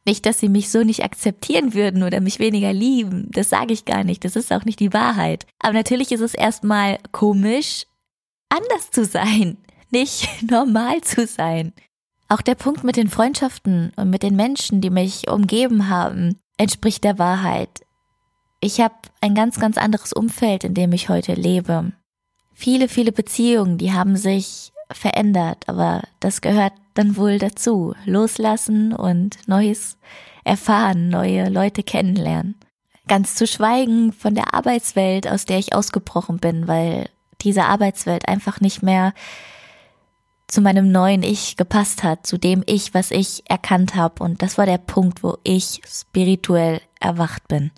Nicht, 0.05 0.25
dass 0.25 0.39
sie 0.39 0.50
mich 0.50 0.69
so 0.69 0.83
nicht 0.83 1.03
akzeptieren 1.03 1.74
würden 1.74 2.03
oder 2.03 2.19
mich 2.19 2.39
weniger 2.39 2.74
lieben. 2.74 3.29
Das 3.31 3.50
sage 3.50 3.74
ich 3.74 3.86
gar 3.86 4.03
nicht. 4.03 4.25
Das 4.25 4.36
ist 4.36 4.51
auch 4.51 4.65
nicht 4.65 4.81
die 4.81 4.93
Wahrheit. 4.93 5.48
Aber 5.60 5.74
natürlich 5.74 6.12
ist 6.12 6.22
es 6.22 6.33
erstmal 6.33 7.00
komisch, 7.13 7.86
anders 8.50 8.91
zu 8.91 9.05
sein, 9.05 9.57
nicht 9.89 10.27
normal 10.51 11.01
zu 11.01 11.25
sein. 11.25 11.74
Auch 12.33 12.41
der 12.41 12.55
Punkt 12.55 12.83
mit 12.83 12.95
den 12.95 13.09
Freundschaften 13.09 13.91
und 13.95 14.09
mit 14.09 14.23
den 14.23 14.35
Menschen, 14.35 14.81
die 14.81 14.89
mich 14.89 15.29
umgeben 15.29 15.87
haben, 15.87 16.39
entspricht 16.57 17.03
der 17.03 17.19
Wahrheit. 17.19 17.69
Ich 18.59 18.81
habe 18.81 18.95
ein 19.21 19.35
ganz, 19.35 19.59
ganz 19.59 19.77
anderes 19.77 20.13
Umfeld, 20.13 20.63
in 20.63 20.73
dem 20.73 20.93
ich 20.93 21.09
heute 21.09 21.35
lebe. 21.35 21.91
Viele, 22.55 22.89
viele 22.89 23.11
Beziehungen, 23.11 23.77
die 23.77 23.93
haben 23.93 24.17
sich 24.17 24.71
verändert, 24.91 25.69
aber 25.69 26.01
das 26.21 26.41
gehört 26.41 26.73
dann 26.95 27.17
wohl 27.17 27.37
dazu. 27.37 27.93
Loslassen 28.05 28.93
und 28.93 29.37
Neues 29.47 29.99
erfahren, 30.43 31.09
neue 31.09 31.49
Leute 31.49 31.83
kennenlernen. 31.83 32.55
Ganz 33.07 33.35
zu 33.35 33.45
schweigen 33.45 34.11
von 34.11 34.33
der 34.33 34.55
Arbeitswelt, 34.55 35.27
aus 35.27 35.45
der 35.45 35.59
ich 35.59 35.75
ausgebrochen 35.75 36.39
bin, 36.39 36.67
weil 36.67 37.09
diese 37.41 37.65
Arbeitswelt 37.65 38.27
einfach 38.27 38.59
nicht 38.59 38.81
mehr 38.81 39.13
zu 40.53 40.62
meinem 40.62 40.91
neuen 40.91 41.24
Ich 41.24 41.57
gepasst 41.57 42.03
hat, 42.03 42.27
zu 42.27 42.38
dem 42.38 42.63
Ich, 42.67 42.93
was 42.93 43.10
ich 43.10 43.43
erkannt 43.50 43.95
habe. 43.95 44.24
Und 44.24 44.41
das 44.43 44.57
war 44.57 44.67
der 44.67 44.77
Punkt, 44.77 45.24
wo 45.24 45.38
ich 45.43 45.81
spirituell 45.88 46.79
erwacht 47.00 47.48
bin. 47.48 47.72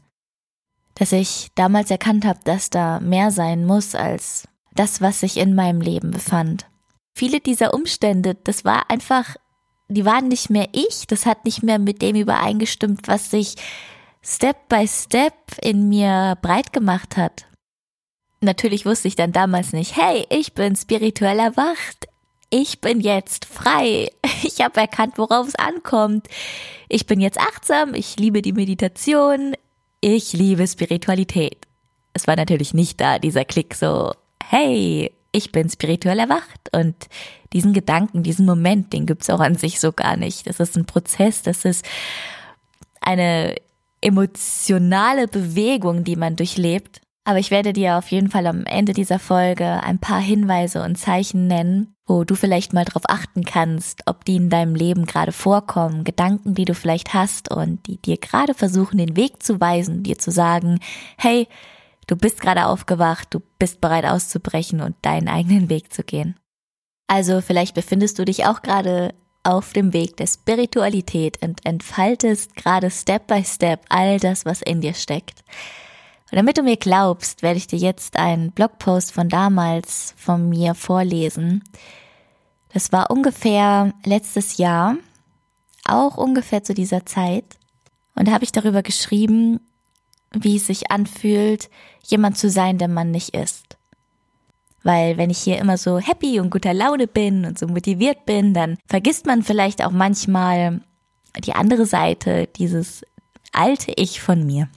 Dass 0.95 1.13
ich 1.13 1.49
damals 1.55 1.89
erkannt 1.89 2.25
habe, 2.25 2.39
dass 2.43 2.69
da 2.69 2.99
mehr 2.99 3.31
sein 3.31 3.65
muss 3.65 3.95
als 3.95 4.47
das, 4.73 4.99
was 4.99 5.21
sich 5.21 5.37
in 5.37 5.55
meinem 5.55 5.79
Leben 5.79 6.11
befand. 6.11 6.65
Viele 7.13 7.39
dieser 7.39 7.73
Umstände, 7.73 8.35
das 8.35 8.65
war 8.65 8.89
einfach, 8.89 9.37
die 9.87 10.03
waren 10.03 10.27
nicht 10.27 10.49
mehr 10.49 10.67
ich, 10.73 11.07
das 11.07 11.25
hat 11.25 11.45
nicht 11.45 11.63
mehr 11.63 11.79
mit 11.79 12.01
dem 12.01 12.17
übereingestimmt, 12.17 13.07
was 13.07 13.31
sich 13.31 13.55
Step 14.21 14.67
by 14.67 14.85
Step 14.85 15.33
in 15.61 15.87
mir 15.87 16.37
breit 16.41 16.73
gemacht 16.73 17.15
hat. 17.15 17.45
Natürlich 18.41 18.85
wusste 18.85 19.07
ich 19.07 19.15
dann 19.15 19.31
damals 19.31 19.71
nicht, 19.71 19.95
hey, 19.95 20.25
ich 20.29 20.53
bin 20.53 20.75
spirituell 20.75 21.39
erwacht, 21.39 22.07
ich 22.61 22.79
bin 22.79 23.01
jetzt 23.01 23.45
frei. 23.45 24.09
Ich 24.43 24.61
habe 24.61 24.79
erkannt, 24.79 25.17
worauf 25.17 25.47
es 25.47 25.55
ankommt. 25.55 26.27
Ich 26.87 27.07
bin 27.07 27.19
jetzt 27.19 27.39
achtsam, 27.39 27.93
ich 27.93 28.17
liebe 28.17 28.41
die 28.41 28.53
Meditation, 28.53 29.53
ich 30.01 30.33
liebe 30.33 30.67
Spiritualität. 30.67 31.57
Es 32.13 32.27
war 32.27 32.35
natürlich 32.35 32.73
nicht 32.73 33.01
da, 33.01 33.17
dieser 33.17 33.43
Klick 33.43 33.73
so, 33.73 34.13
hey, 34.43 35.11
ich 35.31 35.51
bin 35.51 35.69
spirituell 35.69 36.19
erwacht 36.19 36.69
und 36.71 36.95
diesen 37.53 37.73
Gedanken, 37.73 38.23
diesen 38.23 38.45
Moment, 38.45 38.93
den 38.93 39.05
gibt's 39.05 39.29
auch 39.29 39.39
an 39.39 39.55
sich 39.55 39.79
so 39.79 39.91
gar 39.91 40.15
nicht. 40.15 40.47
Das 40.47 40.59
ist 40.59 40.77
ein 40.77 40.85
Prozess, 40.85 41.41
das 41.41 41.65
ist 41.65 41.83
eine 43.01 43.55
emotionale 43.99 45.27
Bewegung, 45.27 46.03
die 46.03 46.15
man 46.15 46.35
durchlebt. 46.35 47.01
Aber 47.23 47.39
ich 47.39 47.51
werde 47.51 47.73
dir 47.73 47.97
auf 47.97 48.09
jeden 48.09 48.29
Fall 48.29 48.45
am 48.45 48.65
Ende 48.65 48.93
dieser 48.93 49.19
Folge 49.19 49.65
ein 49.83 49.99
paar 49.99 50.21
Hinweise 50.21 50.83
und 50.83 50.97
Zeichen 50.97 51.47
nennen, 51.47 51.94
wo 52.07 52.23
du 52.23 52.35
vielleicht 52.35 52.73
mal 52.73 52.85
drauf 52.85 53.03
achten 53.07 53.43
kannst, 53.43 54.03
ob 54.05 54.25
die 54.25 54.35
in 54.35 54.49
deinem 54.49 54.75
Leben 54.75 55.05
gerade 55.05 55.31
vorkommen, 55.31 56.03
Gedanken, 56.03 56.53
die 56.53 56.65
du 56.65 56.75
vielleicht 56.75 57.13
hast 57.13 57.51
und 57.51 57.85
die 57.87 57.97
dir 57.97 58.17
gerade 58.17 58.53
versuchen, 58.53 58.97
den 58.97 59.15
Weg 59.15 59.41
zu 59.41 59.59
weisen, 59.59 60.03
dir 60.03 60.17
zu 60.19 60.31
sagen, 60.31 60.79
hey, 61.17 61.47
du 62.07 62.15
bist 62.15 62.41
gerade 62.41 62.67
aufgewacht, 62.67 63.29
du 63.31 63.41
bist 63.57 63.81
bereit 63.81 64.05
auszubrechen 64.05 64.81
und 64.81 64.95
deinen 65.01 65.27
eigenen 65.27 65.69
Weg 65.69 65.91
zu 65.91 66.03
gehen. 66.03 66.35
Also 67.07 67.41
vielleicht 67.41 67.73
befindest 67.75 68.19
du 68.19 68.25
dich 68.25 68.45
auch 68.45 68.61
gerade 68.61 69.13
auf 69.43 69.73
dem 69.73 69.93
Weg 69.93 70.17
der 70.17 70.27
Spiritualität 70.27 71.41
und 71.43 71.65
entfaltest 71.65 72.55
gerade 72.55 72.89
Step 72.89 73.27
by 73.27 73.43
Step 73.43 73.81
all 73.89 74.19
das, 74.19 74.45
was 74.45 74.61
in 74.61 74.81
dir 74.81 74.95
steckt. 74.95 75.43
Und 76.31 76.37
damit 76.37 76.57
du 76.57 76.63
mir 76.63 76.77
glaubst, 76.77 77.43
werde 77.43 77.57
ich 77.57 77.67
dir 77.67 77.79
jetzt 77.79 78.17
einen 78.17 78.51
Blogpost 78.51 79.11
von 79.11 79.29
damals 79.29 80.13
von 80.17 80.49
mir 80.49 80.73
vorlesen. 80.73 81.63
Das 82.73 82.91
war 82.91 83.11
ungefähr 83.11 83.93
letztes 84.03 84.57
Jahr, 84.57 84.97
auch 85.85 86.17
ungefähr 86.17 86.63
zu 86.63 86.73
dieser 86.73 87.05
Zeit. 87.05 87.45
Und 88.15 88.27
da 88.27 88.31
habe 88.31 88.43
ich 88.43 88.51
darüber 88.51 88.81
geschrieben, 88.81 89.59
wie 90.31 90.57
es 90.57 90.67
sich 90.67 90.91
anfühlt, 90.91 91.69
jemand 92.03 92.37
zu 92.37 92.49
sein, 92.49 92.77
der 92.77 92.87
man 92.87 93.11
nicht 93.11 93.35
ist. 93.35 93.77
Weil 94.83 95.17
wenn 95.17 95.29
ich 95.29 95.39
hier 95.39 95.57
immer 95.57 95.77
so 95.77 95.99
happy 95.99 96.39
und 96.39 96.49
guter 96.49 96.73
Laune 96.73 97.07
bin 97.07 97.45
und 97.45 97.57
so 97.57 97.67
motiviert 97.67 98.25
bin, 98.25 98.53
dann 98.53 98.77
vergisst 98.87 99.25
man 99.25 99.41
vielleicht 99.41 99.83
auch 99.83 99.91
manchmal 99.91 100.81
die 101.43 101.53
andere 101.53 101.85
Seite, 101.85 102.47
dieses 102.55 103.03
alte 103.51 103.93
Ich 103.95 104.21
von 104.21 104.45
mir. 104.45 104.69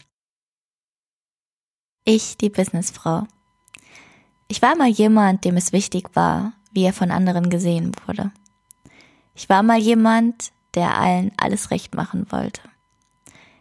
Ich, 2.10 2.38
die 2.38 2.48
Businessfrau. 2.48 3.24
Ich 4.46 4.62
war 4.62 4.74
mal 4.76 4.88
jemand, 4.88 5.44
dem 5.44 5.58
es 5.58 5.74
wichtig 5.74 6.08
war, 6.14 6.54
wie 6.72 6.84
er 6.84 6.94
von 6.94 7.10
anderen 7.10 7.50
gesehen 7.50 7.92
wurde. 8.06 8.30
Ich 9.34 9.50
war 9.50 9.62
mal 9.62 9.76
jemand, 9.76 10.52
der 10.72 10.96
allen 10.96 11.32
alles 11.36 11.70
recht 11.70 11.94
machen 11.94 12.24
wollte. 12.30 12.62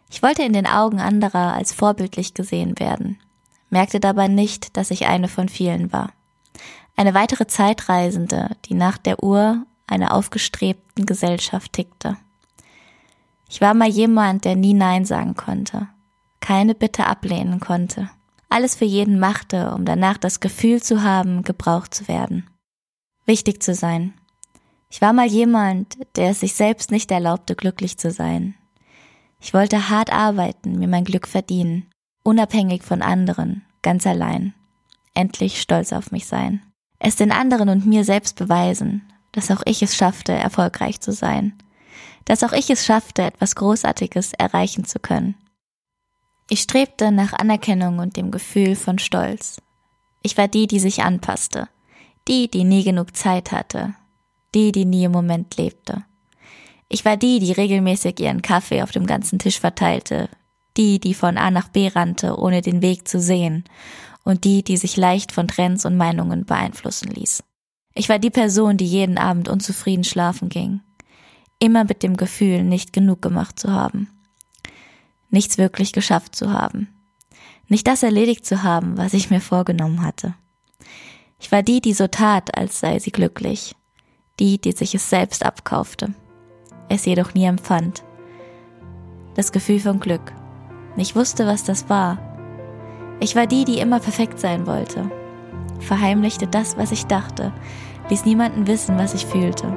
Ich 0.08 0.22
wollte 0.22 0.44
in 0.44 0.54
den 0.54 0.66
Augen 0.66 0.98
anderer 0.98 1.52
als 1.52 1.74
vorbildlich 1.74 2.32
gesehen 2.32 2.78
werden, 2.78 3.18
merkte 3.68 4.00
dabei 4.00 4.28
nicht, 4.28 4.78
dass 4.78 4.90
ich 4.90 5.06
eine 5.06 5.28
von 5.28 5.50
vielen 5.50 5.92
war. 5.92 6.14
Eine 6.96 7.12
weitere 7.12 7.48
Zeitreisende, 7.48 8.56
die 8.64 8.72
nach 8.72 8.96
der 8.96 9.22
Uhr 9.22 9.66
einer 9.86 10.14
aufgestrebten 10.14 11.04
Gesellschaft 11.04 11.74
tickte. 11.74 12.16
Ich 13.50 13.60
war 13.60 13.74
mal 13.74 13.90
jemand, 13.90 14.46
der 14.46 14.56
nie 14.56 14.72
Nein 14.72 15.04
sagen 15.04 15.34
konnte, 15.34 15.88
keine 16.40 16.74
Bitte 16.74 17.04
ablehnen 17.04 17.60
konnte, 17.60 18.08
alles 18.48 18.74
für 18.74 18.84
jeden 18.84 19.18
machte, 19.18 19.72
um 19.74 19.84
danach 19.84 20.18
das 20.18 20.40
Gefühl 20.40 20.82
zu 20.82 21.02
haben, 21.02 21.42
gebraucht 21.42 21.94
zu 21.94 22.08
werden. 22.08 22.48
Wichtig 23.26 23.62
zu 23.62 23.74
sein. 23.74 24.14
Ich 24.90 25.02
war 25.02 25.12
mal 25.12 25.26
jemand, 25.26 25.98
der 26.16 26.30
es 26.30 26.40
sich 26.40 26.54
selbst 26.54 26.90
nicht 26.90 27.10
erlaubte, 27.10 27.54
glücklich 27.54 27.98
zu 27.98 28.10
sein. 28.10 28.54
Ich 29.40 29.54
wollte 29.54 29.90
hart 29.90 30.12
arbeiten, 30.12 30.78
mir 30.78 30.88
mein 30.88 31.04
Glück 31.04 31.28
verdienen, 31.28 31.86
unabhängig 32.24 32.82
von 32.82 33.02
anderen, 33.02 33.64
ganz 33.82 34.06
allein. 34.06 34.54
Endlich 35.14 35.60
stolz 35.60 35.92
auf 35.92 36.10
mich 36.10 36.26
sein. 36.26 36.62
Es 36.98 37.16
den 37.16 37.32
anderen 37.32 37.68
und 37.68 37.86
mir 37.86 38.04
selbst 38.04 38.36
beweisen, 38.36 39.02
dass 39.32 39.50
auch 39.50 39.62
ich 39.66 39.82
es 39.82 39.94
schaffte, 39.94 40.32
erfolgreich 40.32 41.00
zu 41.00 41.12
sein. 41.12 41.52
Dass 42.24 42.42
auch 42.42 42.52
ich 42.52 42.70
es 42.70 42.84
schaffte, 42.84 43.22
etwas 43.22 43.54
Großartiges 43.54 44.32
erreichen 44.32 44.84
zu 44.84 44.98
können. 44.98 45.34
Ich 46.50 46.62
strebte 46.62 47.12
nach 47.12 47.34
Anerkennung 47.34 47.98
und 47.98 48.16
dem 48.16 48.30
Gefühl 48.30 48.74
von 48.74 48.98
Stolz. 48.98 49.60
Ich 50.22 50.38
war 50.38 50.48
die, 50.48 50.66
die 50.66 50.78
sich 50.78 51.02
anpasste, 51.02 51.68
die, 52.26 52.50
die 52.50 52.64
nie 52.64 52.84
genug 52.84 53.14
Zeit 53.14 53.52
hatte, 53.52 53.94
die, 54.54 54.72
die 54.72 54.86
nie 54.86 55.04
im 55.04 55.12
Moment 55.12 55.58
lebte. 55.58 56.04
Ich 56.88 57.04
war 57.04 57.18
die, 57.18 57.38
die 57.38 57.52
regelmäßig 57.52 58.18
ihren 58.20 58.40
Kaffee 58.40 58.82
auf 58.82 58.92
dem 58.92 59.04
ganzen 59.04 59.38
Tisch 59.38 59.60
verteilte, 59.60 60.30
die, 60.78 60.98
die 60.98 61.12
von 61.12 61.36
A 61.36 61.50
nach 61.50 61.68
B 61.68 61.88
rannte, 61.88 62.38
ohne 62.38 62.62
den 62.62 62.80
Weg 62.80 63.06
zu 63.06 63.20
sehen, 63.20 63.64
und 64.24 64.44
die, 64.44 64.62
die 64.62 64.78
sich 64.78 64.96
leicht 64.96 65.32
von 65.32 65.48
Trends 65.48 65.84
und 65.84 65.98
Meinungen 65.98 66.46
beeinflussen 66.46 67.10
ließ. 67.10 67.42
Ich 67.94 68.08
war 68.08 68.18
die 68.18 68.30
Person, 68.30 68.78
die 68.78 68.86
jeden 68.86 69.18
Abend 69.18 69.50
unzufrieden 69.50 70.04
schlafen 70.04 70.48
ging, 70.48 70.80
immer 71.58 71.84
mit 71.84 72.02
dem 72.02 72.16
Gefühl, 72.16 72.62
nicht 72.62 72.94
genug 72.94 73.20
gemacht 73.20 73.60
zu 73.60 73.70
haben 73.70 74.08
nichts 75.30 75.58
wirklich 75.58 75.92
geschafft 75.92 76.34
zu 76.34 76.52
haben, 76.52 76.88
nicht 77.68 77.86
das 77.86 78.02
erledigt 78.02 78.46
zu 78.46 78.62
haben, 78.62 78.96
was 78.96 79.14
ich 79.14 79.30
mir 79.30 79.40
vorgenommen 79.40 80.02
hatte. 80.02 80.34
Ich 81.38 81.52
war 81.52 81.62
die, 81.62 81.80
die 81.80 81.92
so 81.92 82.06
tat, 82.06 82.56
als 82.56 82.80
sei 82.80 82.98
sie 82.98 83.12
glücklich, 83.12 83.76
die, 84.40 84.60
die 84.60 84.72
sich 84.72 84.94
es 84.94 85.08
selbst 85.08 85.44
abkaufte, 85.44 86.14
es 86.88 87.04
jedoch 87.04 87.34
nie 87.34 87.44
empfand. 87.44 88.02
Das 89.34 89.52
Gefühl 89.52 89.80
von 89.80 90.00
Glück. 90.00 90.32
Ich 90.96 91.14
wusste, 91.14 91.46
was 91.46 91.62
das 91.62 91.88
war. 91.88 92.18
Ich 93.20 93.36
war 93.36 93.46
die, 93.46 93.64
die 93.64 93.78
immer 93.78 94.00
perfekt 94.00 94.40
sein 94.40 94.66
wollte, 94.66 95.10
verheimlichte 95.80 96.46
das, 96.46 96.76
was 96.76 96.90
ich 96.92 97.06
dachte, 97.06 97.52
ließ 98.10 98.24
niemanden 98.24 98.66
wissen, 98.66 98.98
was 98.98 99.14
ich 99.14 99.26
fühlte. 99.26 99.76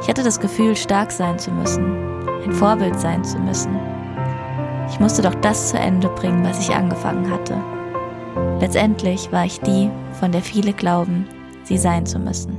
Ich 0.00 0.08
hatte 0.08 0.22
das 0.22 0.40
Gefühl, 0.40 0.76
stark 0.76 1.10
sein 1.10 1.38
zu 1.38 1.50
müssen, 1.50 1.96
ein 2.44 2.52
Vorbild 2.52 3.00
sein 3.00 3.24
zu 3.24 3.38
müssen, 3.38 3.76
ich 4.90 5.00
musste 5.00 5.22
doch 5.22 5.34
das 5.36 5.70
zu 5.70 5.78
Ende 5.78 6.08
bringen, 6.08 6.44
was 6.44 6.60
ich 6.60 6.74
angefangen 6.74 7.30
hatte. 7.30 7.62
Letztendlich 8.60 9.30
war 9.32 9.44
ich 9.44 9.60
die, 9.60 9.90
von 10.18 10.32
der 10.32 10.42
viele 10.42 10.72
glauben, 10.72 11.26
sie 11.64 11.78
sein 11.78 12.06
zu 12.06 12.18
müssen. 12.18 12.56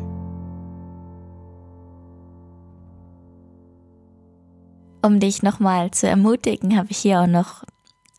Um 5.02 5.20
dich 5.20 5.44
nochmal 5.44 5.92
zu 5.92 6.08
ermutigen, 6.08 6.78
habe 6.78 6.92
ich 6.92 6.98
hier 6.98 7.22
auch 7.22 7.28
noch 7.28 7.64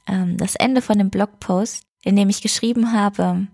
ähm, 0.06 0.36
das 0.36 0.56
Ende 0.56 0.82
von 0.82 0.98
dem 0.98 1.10
Blogpost, 1.10 1.84
in 2.02 2.16
dem 2.16 2.30
ich 2.30 2.42
geschrieben 2.42 2.92
habe, 2.92 3.46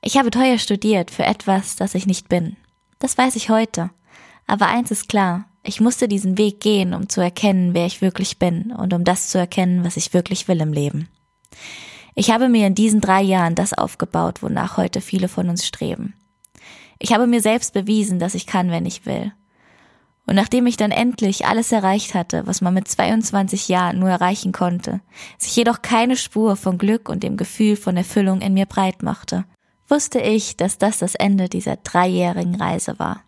ich 0.00 0.16
habe 0.16 0.30
teuer 0.30 0.58
studiert 0.58 1.10
für 1.10 1.24
etwas, 1.24 1.76
das 1.76 1.94
ich 1.94 2.06
nicht 2.06 2.28
bin. 2.28 2.56
Das 3.00 3.18
weiß 3.18 3.36
ich 3.36 3.50
heute. 3.50 3.90
Aber 4.46 4.66
eins 4.66 4.90
ist 4.90 5.08
klar, 5.08 5.46
ich 5.68 5.80
musste 5.80 6.08
diesen 6.08 6.38
Weg 6.38 6.60
gehen, 6.60 6.94
um 6.94 7.10
zu 7.10 7.20
erkennen, 7.20 7.74
wer 7.74 7.84
ich 7.84 8.00
wirklich 8.00 8.38
bin 8.38 8.72
und 8.72 8.94
um 8.94 9.04
das 9.04 9.28
zu 9.28 9.38
erkennen, 9.38 9.84
was 9.84 9.98
ich 9.98 10.14
wirklich 10.14 10.48
will 10.48 10.60
im 10.62 10.72
Leben. 10.72 11.08
Ich 12.14 12.30
habe 12.30 12.48
mir 12.48 12.66
in 12.66 12.74
diesen 12.74 13.00
drei 13.00 13.20
Jahren 13.20 13.54
das 13.54 13.74
aufgebaut, 13.74 14.42
wonach 14.42 14.78
heute 14.78 15.02
viele 15.02 15.28
von 15.28 15.48
uns 15.50 15.66
streben. 15.66 16.14
Ich 16.98 17.12
habe 17.12 17.26
mir 17.26 17.42
selbst 17.42 17.74
bewiesen, 17.74 18.18
dass 18.18 18.34
ich 18.34 18.46
kann, 18.46 18.70
wenn 18.70 18.86
ich 18.86 19.04
will. 19.04 19.32
Und 20.26 20.34
nachdem 20.34 20.66
ich 20.66 20.76
dann 20.76 20.90
endlich 20.90 21.46
alles 21.46 21.70
erreicht 21.70 22.14
hatte, 22.14 22.46
was 22.46 22.60
man 22.60 22.74
mit 22.74 22.88
22 22.88 23.68
Jahren 23.68 23.98
nur 23.98 24.10
erreichen 24.10 24.52
konnte, 24.52 25.00
sich 25.36 25.54
jedoch 25.54 25.82
keine 25.82 26.16
Spur 26.16 26.56
von 26.56 26.78
Glück 26.78 27.08
und 27.08 27.22
dem 27.22 27.36
Gefühl 27.36 27.76
von 27.76 27.96
Erfüllung 27.96 28.40
in 28.40 28.54
mir 28.54 28.66
breit 28.66 29.02
machte, 29.02 29.44
wusste 29.86 30.18
ich, 30.18 30.56
dass 30.56 30.78
das 30.78 30.98
das 30.98 31.14
Ende 31.14 31.48
dieser 31.48 31.76
dreijährigen 31.76 32.56
Reise 32.56 32.98
war. 32.98 33.22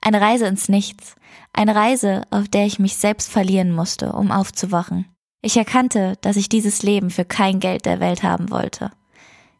Eine 0.00 0.20
Reise 0.20 0.46
ins 0.46 0.68
Nichts, 0.68 1.16
eine 1.52 1.74
Reise, 1.74 2.22
auf 2.30 2.48
der 2.48 2.66
ich 2.66 2.78
mich 2.78 2.96
selbst 2.96 3.30
verlieren 3.30 3.72
musste, 3.72 4.12
um 4.12 4.30
aufzuwachen. 4.30 5.06
Ich 5.40 5.56
erkannte, 5.56 6.16
dass 6.20 6.36
ich 6.36 6.48
dieses 6.48 6.82
Leben 6.82 7.10
für 7.10 7.24
kein 7.24 7.60
Geld 7.60 7.86
der 7.86 8.00
Welt 8.00 8.22
haben 8.22 8.50
wollte. 8.50 8.90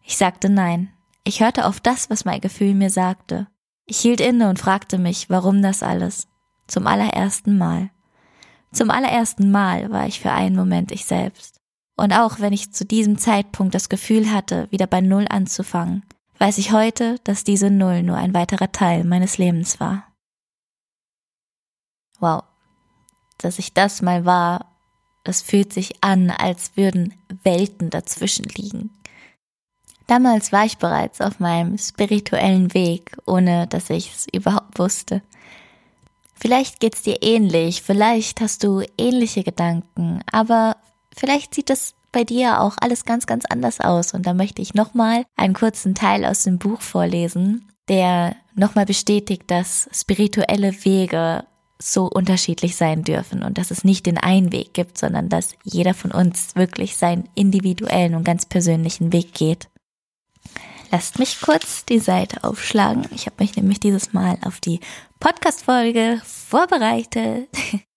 Ich 0.03 0.17
sagte 0.17 0.49
nein. 0.49 0.91
Ich 1.25 1.41
hörte 1.41 1.67
auf 1.67 1.81
das, 1.81 2.09
was 2.09 2.25
mein 2.25 2.41
Gefühl 2.41 2.75
mir 2.75 2.91
sagte. 2.91 3.47
Ich 3.87 3.99
hielt 3.99 4.21
inne 4.21 4.49
und 4.49 4.59
fragte 4.59 4.99
mich, 4.99 5.31
warum 5.31 5.63
das 5.63 5.83
alles? 5.83 6.29
Zum 6.67 6.87
allerersten 6.87 7.59
Mal. 7.59 7.91
Zum 8.73 8.91
allerersten 8.91 9.51
Mal 9.51 9.91
war 9.91 10.07
ich 10.07 10.21
für 10.21 10.33
einen 10.33 10.57
Moment 10.57 10.93
ich 10.93 11.05
selbst. 11.05 11.61
Und 11.97 12.13
auch 12.13 12.41
wenn 12.41 12.53
ich 12.53 12.73
zu 12.73 12.85
diesem 12.85 13.19
Zeitpunkt 13.19 13.75
das 13.75 13.89
Gefühl 13.89 14.33
hatte, 14.33 14.69
wieder 14.71 14.87
bei 14.87 15.01
Null 15.01 15.27
anzufangen, 15.29 16.05
weiß 16.39 16.59
ich 16.59 16.73
heute, 16.73 17.17
dass 17.25 17.45
diese 17.45 17.71
Null 17.71 18.03
nur 18.03 18.17
ein 18.17 18.35
weiterer 18.35 18.71
Teil 18.71 19.05
meines 19.05 19.39
Lebens 19.39 19.81
war. 19.81 20.08
Wow, 22.21 22.43
dass 23.39 23.59
ich 23.59 23.73
das 23.73 24.03
mal 24.03 24.25
war, 24.25 24.67
das 25.25 25.43
fühlt 25.43 25.73
sich 25.73 26.03
an, 26.03 26.31
als 26.31 26.77
würden 26.77 27.15
Welten 27.43 27.91
dazwischen 27.91 28.47
liegen. 28.47 28.91
Damals 30.07 30.53
war 30.53 30.65
ich 30.65 30.79
bereits 30.79 31.21
auf 31.21 31.39
meinem 31.39 31.77
spirituellen 31.77 32.73
Weg, 32.73 33.17
ohne 33.27 33.67
dass 33.67 33.91
ich 33.91 34.11
es 34.15 34.27
überhaupt 34.33 34.79
wusste. 34.79 35.23
Vielleicht 36.35 36.81
geht's 36.81 37.03
dir 37.03 37.23
ähnlich, 37.23 37.83
vielleicht 37.83 38.41
hast 38.41 38.65
du 38.65 38.83
ähnliche 38.97 39.45
Gedanken, 39.45 40.21
aber 40.33 40.77
vielleicht 41.15 41.55
sieht 41.55 41.69
es 41.69 41.95
bei 42.11 42.25
dir 42.25 42.61
auch 42.61 42.77
alles 42.81 43.05
ganz, 43.05 43.27
ganz 43.27 43.45
anders 43.45 43.81
aus. 43.81 44.15
Und 44.15 44.27
da 44.27 44.35
möchte 44.35 44.63
ich 44.63 44.73
nochmal 44.73 45.25
einen 45.37 45.55
kurzen 45.55 45.95
Teil 45.95 46.25
aus 46.25 46.45
dem 46.45 46.59
Buch 46.59 46.81
vorlesen, 46.81 47.69
der 47.89 48.35
nochmal 48.55 48.87
bestätigt, 48.87 49.43
dass 49.49 49.89
spirituelle 49.93 50.73
Wege 50.85 51.45
so 51.81 52.07
unterschiedlich 52.07 52.77
sein 52.77 53.05
dürfen 53.05 53.43
und 53.43 53.59
dass 53.59 53.71
es 53.71 53.85
nicht 53.85 54.07
den 54.07 54.19
einen 54.19 54.53
Weg 54.53 54.75
gibt, 54.75 54.99
sondern 54.99 55.29
dass 55.29 55.55
jeder 55.63 55.95
von 55.95 56.11
uns 56.11 56.57
wirklich 56.57 56.97
seinen 56.97 57.29
individuellen 57.35 58.15
und 58.15 58.25
ganz 58.25 58.47
persönlichen 58.47 59.13
Weg 59.13 59.35
geht. 59.35 59.69
Lasst 60.91 61.19
mich 61.19 61.41
kurz 61.41 61.85
die 61.85 61.99
Seite 61.99 62.45
aufschlagen. 62.45 63.07
Ich 63.15 63.27
habe 63.27 63.37
mich 63.41 63.55
nämlich 63.57 63.79
dieses 63.79 64.13
Mal 64.13 64.39
auf 64.43 64.61
die 64.61 64.81
Podcast-Folge 65.21 66.21
vorbereitet. 66.25 67.49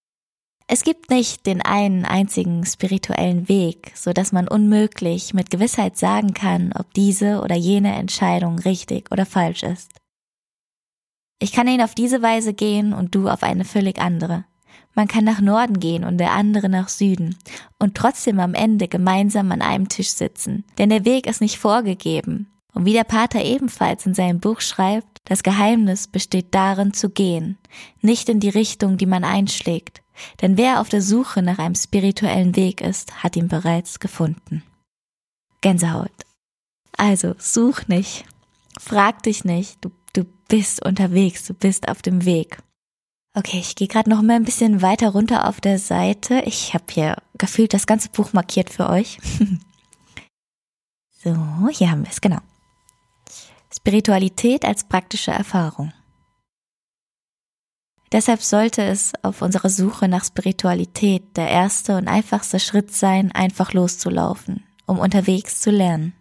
Es 0.73 0.85
gibt 0.85 1.09
nicht 1.09 1.47
den 1.47 1.61
einen 1.61 2.05
einzigen 2.05 2.65
spirituellen 2.65 3.49
Weg, 3.49 3.91
so 3.93 4.13
dass 4.13 4.31
man 4.31 4.47
unmöglich 4.47 5.33
mit 5.33 5.49
Gewissheit 5.49 5.97
sagen 5.97 6.33
kann, 6.33 6.71
ob 6.73 6.93
diese 6.93 7.41
oder 7.41 7.57
jene 7.57 7.93
Entscheidung 7.93 8.57
richtig 8.57 9.11
oder 9.11 9.25
falsch 9.25 9.63
ist. 9.63 10.00
Ich 11.41 11.51
kann 11.51 11.67
ihn 11.67 11.81
auf 11.81 11.95
diese 11.95 12.21
Weise 12.21 12.53
gehen 12.53 12.93
und 12.93 13.15
du 13.15 13.27
auf 13.27 13.41
eine 13.41 13.65
völlig 13.65 13.99
andere. 13.99 14.45
Man 14.93 15.07
kann 15.07 15.23
nach 15.23 15.41
Norden 15.41 15.79
gehen 15.79 16.03
und 16.03 16.19
der 16.19 16.33
andere 16.33 16.69
nach 16.69 16.87
Süden 16.87 17.35
und 17.79 17.95
trotzdem 17.95 18.39
am 18.39 18.53
Ende 18.53 18.87
gemeinsam 18.87 19.51
an 19.51 19.63
einem 19.63 19.89
Tisch 19.89 20.11
sitzen, 20.11 20.65
denn 20.77 20.89
der 20.89 21.03
Weg 21.03 21.25
ist 21.25 21.41
nicht 21.41 21.57
vorgegeben. 21.57 22.51
Und 22.75 22.85
wie 22.85 22.93
der 22.93 23.05
Pater 23.05 23.43
ebenfalls 23.43 24.05
in 24.05 24.13
seinem 24.13 24.39
Buch 24.39 24.61
schreibt, 24.61 25.17
das 25.25 25.41
Geheimnis 25.41 26.07
besteht 26.07 26.53
darin 26.53 26.93
zu 26.93 27.09
gehen, 27.09 27.57
nicht 28.01 28.29
in 28.29 28.39
die 28.39 28.49
Richtung, 28.49 28.97
die 28.97 29.07
man 29.07 29.23
einschlägt, 29.23 30.03
denn 30.43 30.57
wer 30.57 30.79
auf 30.79 30.89
der 30.89 31.01
Suche 31.01 31.41
nach 31.41 31.57
einem 31.57 31.75
spirituellen 31.75 32.55
Weg 32.55 32.81
ist, 32.81 33.23
hat 33.23 33.35
ihn 33.35 33.47
bereits 33.47 33.99
gefunden. 33.99 34.61
Gänsehaut. 35.61 36.11
Also, 36.97 37.33
such 37.39 37.87
nicht, 37.87 38.25
frag 38.79 39.23
dich 39.23 39.43
nicht, 39.43 39.83
du 39.83 39.89
Du 40.13 40.25
bist 40.47 40.85
unterwegs, 40.85 41.45
du 41.45 41.53
bist 41.53 41.87
auf 41.87 42.01
dem 42.01 42.25
Weg. 42.25 42.57
Okay, 43.33 43.59
ich 43.59 43.75
gehe 43.75 43.87
gerade 43.87 44.09
noch 44.09 44.21
mal 44.21 44.35
ein 44.35 44.43
bisschen 44.43 44.81
weiter 44.81 45.09
runter 45.09 45.47
auf 45.47 45.61
der 45.61 45.79
Seite. 45.79 46.41
Ich 46.45 46.73
habe 46.73 46.83
hier 46.89 47.15
gefühlt 47.37 47.73
das 47.73 47.87
ganze 47.87 48.09
Buch 48.09 48.33
markiert 48.33 48.69
für 48.69 48.89
euch. 48.89 49.19
so, 51.23 51.69
hier 51.69 51.91
haben 51.91 52.03
wir 52.03 52.11
es, 52.11 52.19
genau. 52.19 52.39
Spiritualität 53.73 54.65
als 54.65 54.83
praktische 54.83 55.31
Erfahrung. 55.31 55.93
Deshalb 58.11 58.41
sollte 58.41 58.83
es 58.83 59.13
auf 59.23 59.41
unserer 59.41 59.69
Suche 59.69 60.09
nach 60.09 60.25
Spiritualität 60.25 61.37
der 61.37 61.47
erste 61.47 61.95
und 61.95 62.09
einfachste 62.09 62.59
Schritt 62.59 62.93
sein, 62.93 63.31
einfach 63.31 63.71
loszulaufen, 63.71 64.65
um 64.85 64.99
unterwegs 64.99 65.61
zu 65.61 65.71
lernen. 65.71 66.13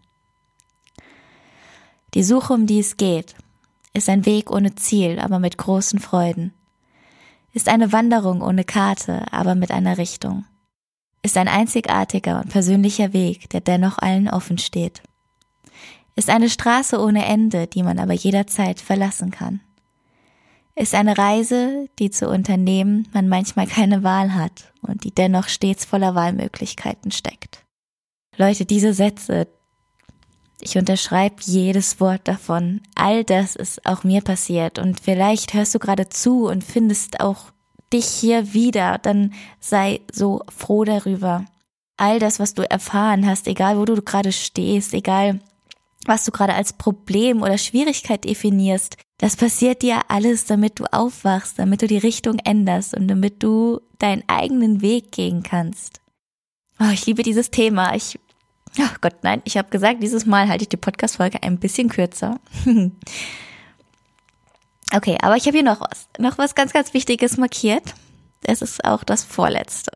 Die 2.15 2.23
Suche, 2.23 2.53
um 2.53 2.67
die 2.69 2.79
es 2.79 2.97
geht, 2.97 3.35
ist 3.93 4.09
ein 4.09 4.27
Weg 4.27 4.51
ohne 4.51 4.75
Ziel, 4.75 5.19
aber 5.19 5.39
mit 5.39 5.59
großen 5.59 5.99
Freuden. 5.99 6.53
Ist 7.53 7.69
eine 7.69 7.93
Wanderung 7.93 8.43
ohne 8.43 8.65
Karte, 8.65 9.25
aber 9.33 9.55
mit 9.55 9.71
einer 9.71 9.99
Richtung. 9.99 10.45
Ist 11.23 11.37
ein 11.37 11.49
einzigartiger 11.49 12.41
und 12.41 12.51
persönlicher 12.51 13.13
Weg, 13.13 13.51
der 13.51 13.61
dennoch 13.61 13.99
allen 13.99 14.29
offen 14.29 14.59
steht. 14.59 15.03
Ist 16.15 16.31
eine 16.31 16.49
Straße 16.49 17.01
ohne 17.01 17.25
Ende, 17.25 17.67
die 17.67 17.83
man 17.83 17.99
aber 17.99 18.15
jederzeit 18.15 18.81
verlassen 18.81 19.31
kann. 19.31 19.61
Ist 20.77 20.95
eine 20.95 21.19
Reise, 21.19 21.89
die 21.99 22.11
zu 22.11 22.29
unternehmen 22.29 23.09
man 23.13 23.29
manchmal 23.29 23.67
keine 23.67 24.03
Wahl 24.03 24.35
hat 24.35 24.73
und 24.81 25.05
die 25.05 25.15
dennoch 25.15 25.49
stets 25.49 25.85
voller 25.85 26.15
Wahlmöglichkeiten 26.15 27.11
steckt. 27.11 27.65
Leute, 28.37 28.65
diese 28.65 28.95
Sätze, 28.95 29.49
ich 30.63 30.77
unterschreibe 30.77 31.37
jedes 31.41 32.01
Wort 32.01 32.23
davon. 32.25 32.81
All 32.95 33.25
das 33.25 33.57
ist 33.57 33.85
auch 33.87 34.05
mir 34.05 34.21
passiert. 34.21 34.79
Und 34.79 35.01
vielleicht 35.01 35.55
hörst 35.55 35.75
du 35.75 35.79
gerade 35.79 36.09
zu 36.09 36.47
und 36.47 36.65
findest 36.65 37.21
auch 37.21 37.53
dich 37.93 38.07
hier 38.07 38.53
wieder. 38.53 38.99
Dann 38.99 39.35
sei 39.59 40.01
so 40.13 40.43
froh 40.49 40.85
darüber. 40.85 41.45
All 41.97 42.19
das, 42.19 42.41
was 42.41 42.55
du 42.55 42.69
erfahren 42.69 43.27
hast, 43.27 43.47
egal 43.47 43.79
wo 43.79 43.85
du 43.85 44.01
gerade 44.01 44.33
stehst, 44.33 44.95
egal 44.95 45.41
was 46.07 46.25
du 46.25 46.31
gerade 46.31 46.55
als 46.55 46.73
Problem 46.73 47.43
oder 47.43 47.59
Schwierigkeit 47.59 48.25
definierst, 48.25 48.97
das 49.19 49.37
passiert 49.37 49.83
dir 49.83 50.01
alles, 50.09 50.47
damit 50.47 50.81
du 50.81 50.85
aufwachst, 50.91 51.59
damit 51.59 51.83
du 51.83 51.87
die 51.87 51.99
Richtung 51.99 52.39
änderst 52.39 52.95
und 52.95 53.07
damit 53.07 53.43
du 53.43 53.81
deinen 53.99 54.25
eigenen 54.29 54.81
Weg 54.81 55.13
gehen 55.13 55.43
kannst. 55.43 56.01
Oh, 56.81 56.91
ich 56.91 57.05
liebe 57.05 57.23
dieses 57.23 57.51
Thema. 57.51 57.95
Ich 57.95 58.19
Ach 58.79 59.01
Gott, 59.01 59.17
nein, 59.23 59.43
ich 59.45 59.57
habe 59.57 59.71
gesagt, 59.71 60.03
dieses 60.03 60.27
Mal 60.27 60.49
halte 60.49 60.63
ich 60.63 60.69
die 60.69 60.77
Podcast-Folge 60.77 61.43
ein 61.43 61.59
bisschen 61.59 61.89
kürzer. 61.89 62.39
okay, 64.95 65.19
aber 65.21 65.37
ich 65.37 65.47
habe 65.47 65.57
hier 65.57 65.65
noch 65.65 65.81
was. 65.81 66.09
Noch 66.19 66.39
was 66.39 66.55
ganz, 66.55 66.73
ganz 66.73 66.95
Wichtiges 66.95 67.37
markiert. 67.37 67.95
Es 68.45 68.63
ist 68.63 68.85
auch 68.85 69.03
das 69.03 69.25
vorletzte. 69.25 69.93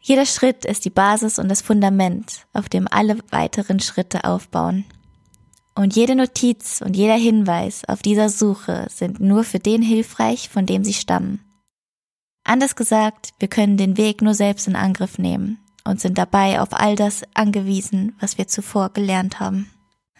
Jeder 0.00 0.26
Schritt 0.26 0.64
ist 0.64 0.84
die 0.84 0.90
Basis 0.90 1.38
und 1.38 1.48
das 1.48 1.62
Fundament, 1.62 2.46
auf 2.52 2.68
dem 2.68 2.86
alle 2.88 3.18
weiteren 3.30 3.80
Schritte 3.80 4.24
aufbauen. 4.24 4.84
Und 5.74 5.96
jede 5.96 6.14
Notiz 6.14 6.82
und 6.84 6.96
jeder 6.96 7.16
Hinweis 7.16 7.84
auf 7.86 8.02
dieser 8.02 8.28
Suche 8.28 8.86
sind 8.90 9.20
nur 9.20 9.44
für 9.44 9.58
den 9.58 9.80
hilfreich, 9.80 10.48
von 10.48 10.66
dem 10.66 10.84
sie 10.84 10.94
stammen. 10.94 11.44
Anders 12.44 12.76
gesagt, 12.76 13.32
wir 13.38 13.48
können 13.48 13.76
den 13.76 13.96
Weg 13.96 14.22
nur 14.22 14.34
selbst 14.34 14.66
in 14.66 14.76
Angriff 14.76 15.18
nehmen 15.18 15.58
und 15.84 16.00
sind 16.00 16.18
dabei 16.18 16.60
auf 16.60 16.68
all 16.72 16.96
das 16.96 17.22
angewiesen, 17.34 18.16
was 18.20 18.38
wir 18.38 18.48
zuvor 18.48 18.90
gelernt 18.90 19.40
haben. 19.40 19.70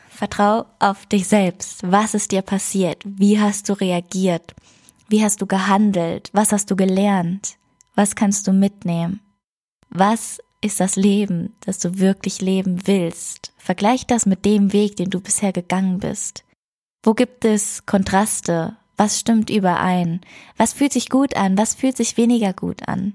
Vertrau 0.09 0.66
auf 0.79 1.07
dich 1.07 1.29
selbst. 1.29 1.81
Was 1.88 2.14
ist 2.14 2.33
dir 2.33 2.42
passiert? 2.42 3.03
Wie 3.05 3.40
hast 3.40 3.68
du 3.68 3.75
reagiert? 3.75 4.55
Wie 5.09 5.23
hast 5.23 5.40
du 5.40 5.47
gehandelt? 5.47 6.31
Was 6.33 6.53
hast 6.53 6.71
du 6.71 6.77
gelernt? 6.77 7.57
Was 7.94 8.16
kannst 8.16 8.47
du 8.47 8.53
mitnehmen? 8.53 9.21
Was 9.90 10.40
ist 10.61 10.81
das 10.81 10.97
Leben, 10.97 11.55
das 11.61 11.79
du 11.79 11.99
wirklich 11.99 12.40
leben 12.40 12.87
willst? 12.87 13.53
Vergleich 13.59 14.07
das 14.07 14.27
mit 14.27 14.44
dem 14.44 14.73
Weg, 14.73 14.97
den 14.97 15.11
du 15.11 15.21
bisher 15.21 15.53
gegangen 15.53 15.99
bist. 15.99 16.44
Wo 17.03 17.14
gibt 17.14 17.44
es 17.44 17.87
Kontraste? 17.87 18.77
Was 18.97 19.21
stimmt 19.21 19.51
überein? 19.51 20.21
Was 20.57 20.73
fühlt 20.73 20.92
sich 20.92 21.09
gut 21.09 21.37
an? 21.37 21.57
Was 21.57 21.75
fühlt 21.75 21.97
sich 21.97 22.16
weniger 22.16 22.53
gut 22.53 22.88
an? 22.88 23.14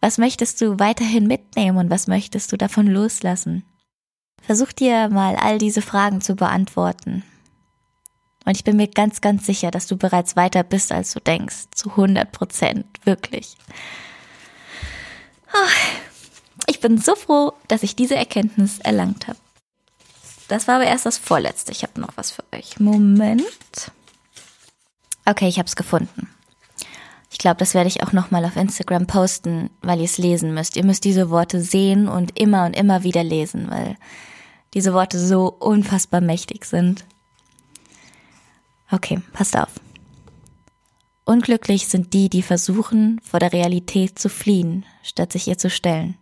Was 0.00 0.16
möchtest 0.16 0.60
du 0.60 0.78
weiterhin 0.78 1.26
mitnehmen 1.26 1.76
und 1.76 1.90
was 1.90 2.06
möchtest 2.06 2.52
du 2.52 2.56
davon 2.56 2.86
loslassen? 2.86 3.64
Versuch 4.40 4.72
dir 4.72 5.10
mal 5.10 5.36
all 5.36 5.58
diese 5.58 5.82
Fragen 5.82 6.22
zu 6.22 6.34
beantworten. 6.34 7.22
Und 8.46 8.56
ich 8.56 8.64
bin 8.64 8.76
mir 8.76 8.88
ganz, 8.88 9.20
ganz 9.20 9.44
sicher, 9.44 9.70
dass 9.70 9.86
du 9.86 9.98
bereits 9.98 10.34
weiter 10.34 10.62
bist, 10.62 10.92
als 10.92 11.12
du 11.12 11.20
denkst. 11.20 11.66
Zu 11.74 11.90
100 11.90 12.32
Prozent. 12.32 12.86
Wirklich. 13.04 13.56
Ah, 15.52 15.68
ich 16.66 16.80
bin 16.80 16.96
so 16.96 17.14
froh, 17.14 17.52
dass 17.68 17.82
ich 17.82 17.96
diese 17.96 18.16
Erkenntnis 18.16 18.78
erlangt 18.78 19.28
habe. 19.28 19.38
Das 20.48 20.66
war 20.66 20.76
aber 20.76 20.86
erst 20.86 21.04
das 21.04 21.18
Vorletzte. 21.18 21.72
Ich 21.72 21.82
habe 21.82 22.00
noch 22.00 22.16
was 22.16 22.30
für 22.30 22.44
euch. 22.52 22.80
Moment. 22.80 23.92
Okay, 25.26 25.48
ich 25.48 25.58
habe 25.58 25.68
es 25.68 25.76
gefunden. 25.76 26.28
Ich 27.40 27.42
glaube, 27.42 27.56
das 27.56 27.72
werde 27.72 27.88
ich 27.88 28.02
auch 28.02 28.12
nochmal 28.12 28.44
auf 28.44 28.56
Instagram 28.56 29.06
posten, 29.06 29.70
weil 29.80 30.00
ihr 30.00 30.04
es 30.04 30.18
lesen 30.18 30.52
müsst. 30.52 30.76
Ihr 30.76 30.84
müsst 30.84 31.06
diese 31.06 31.30
Worte 31.30 31.62
sehen 31.62 32.06
und 32.06 32.38
immer 32.38 32.66
und 32.66 32.76
immer 32.76 33.02
wieder 33.02 33.24
lesen, 33.24 33.70
weil 33.70 33.96
diese 34.74 34.92
Worte 34.92 35.18
so 35.18 35.50
unfassbar 35.50 36.20
mächtig 36.20 36.66
sind. 36.66 37.06
Okay, 38.90 39.22
passt 39.32 39.56
auf. 39.56 39.80
Unglücklich 41.24 41.86
sind 41.88 42.12
die, 42.12 42.28
die 42.28 42.42
versuchen, 42.42 43.22
vor 43.24 43.40
der 43.40 43.54
Realität 43.54 44.18
zu 44.18 44.28
fliehen, 44.28 44.84
statt 45.02 45.32
sich 45.32 45.48
ihr 45.48 45.56
zu 45.56 45.70
stellen. 45.70 46.18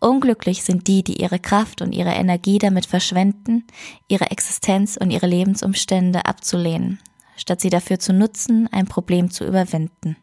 Unglücklich 0.00 0.62
sind 0.62 0.86
die, 0.86 1.04
die 1.04 1.20
ihre 1.20 1.38
Kraft 1.38 1.82
und 1.82 1.92
ihre 1.92 2.14
Energie 2.14 2.56
damit 2.56 2.86
verschwenden, 2.86 3.66
ihre 4.08 4.30
Existenz 4.30 4.96
und 4.96 5.10
ihre 5.10 5.26
Lebensumstände 5.26 6.24
abzulehnen, 6.24 7.00
statt 7.36 7.60
sie 7.60 7.70
dafür 7.70 7.98
zu 7.98 8.12
nutzen, 8.12 8.68
ein 8.72 8.86
Problem 8.86 9.30
zu 9.30 9.44
überwinden. 9.44 10.16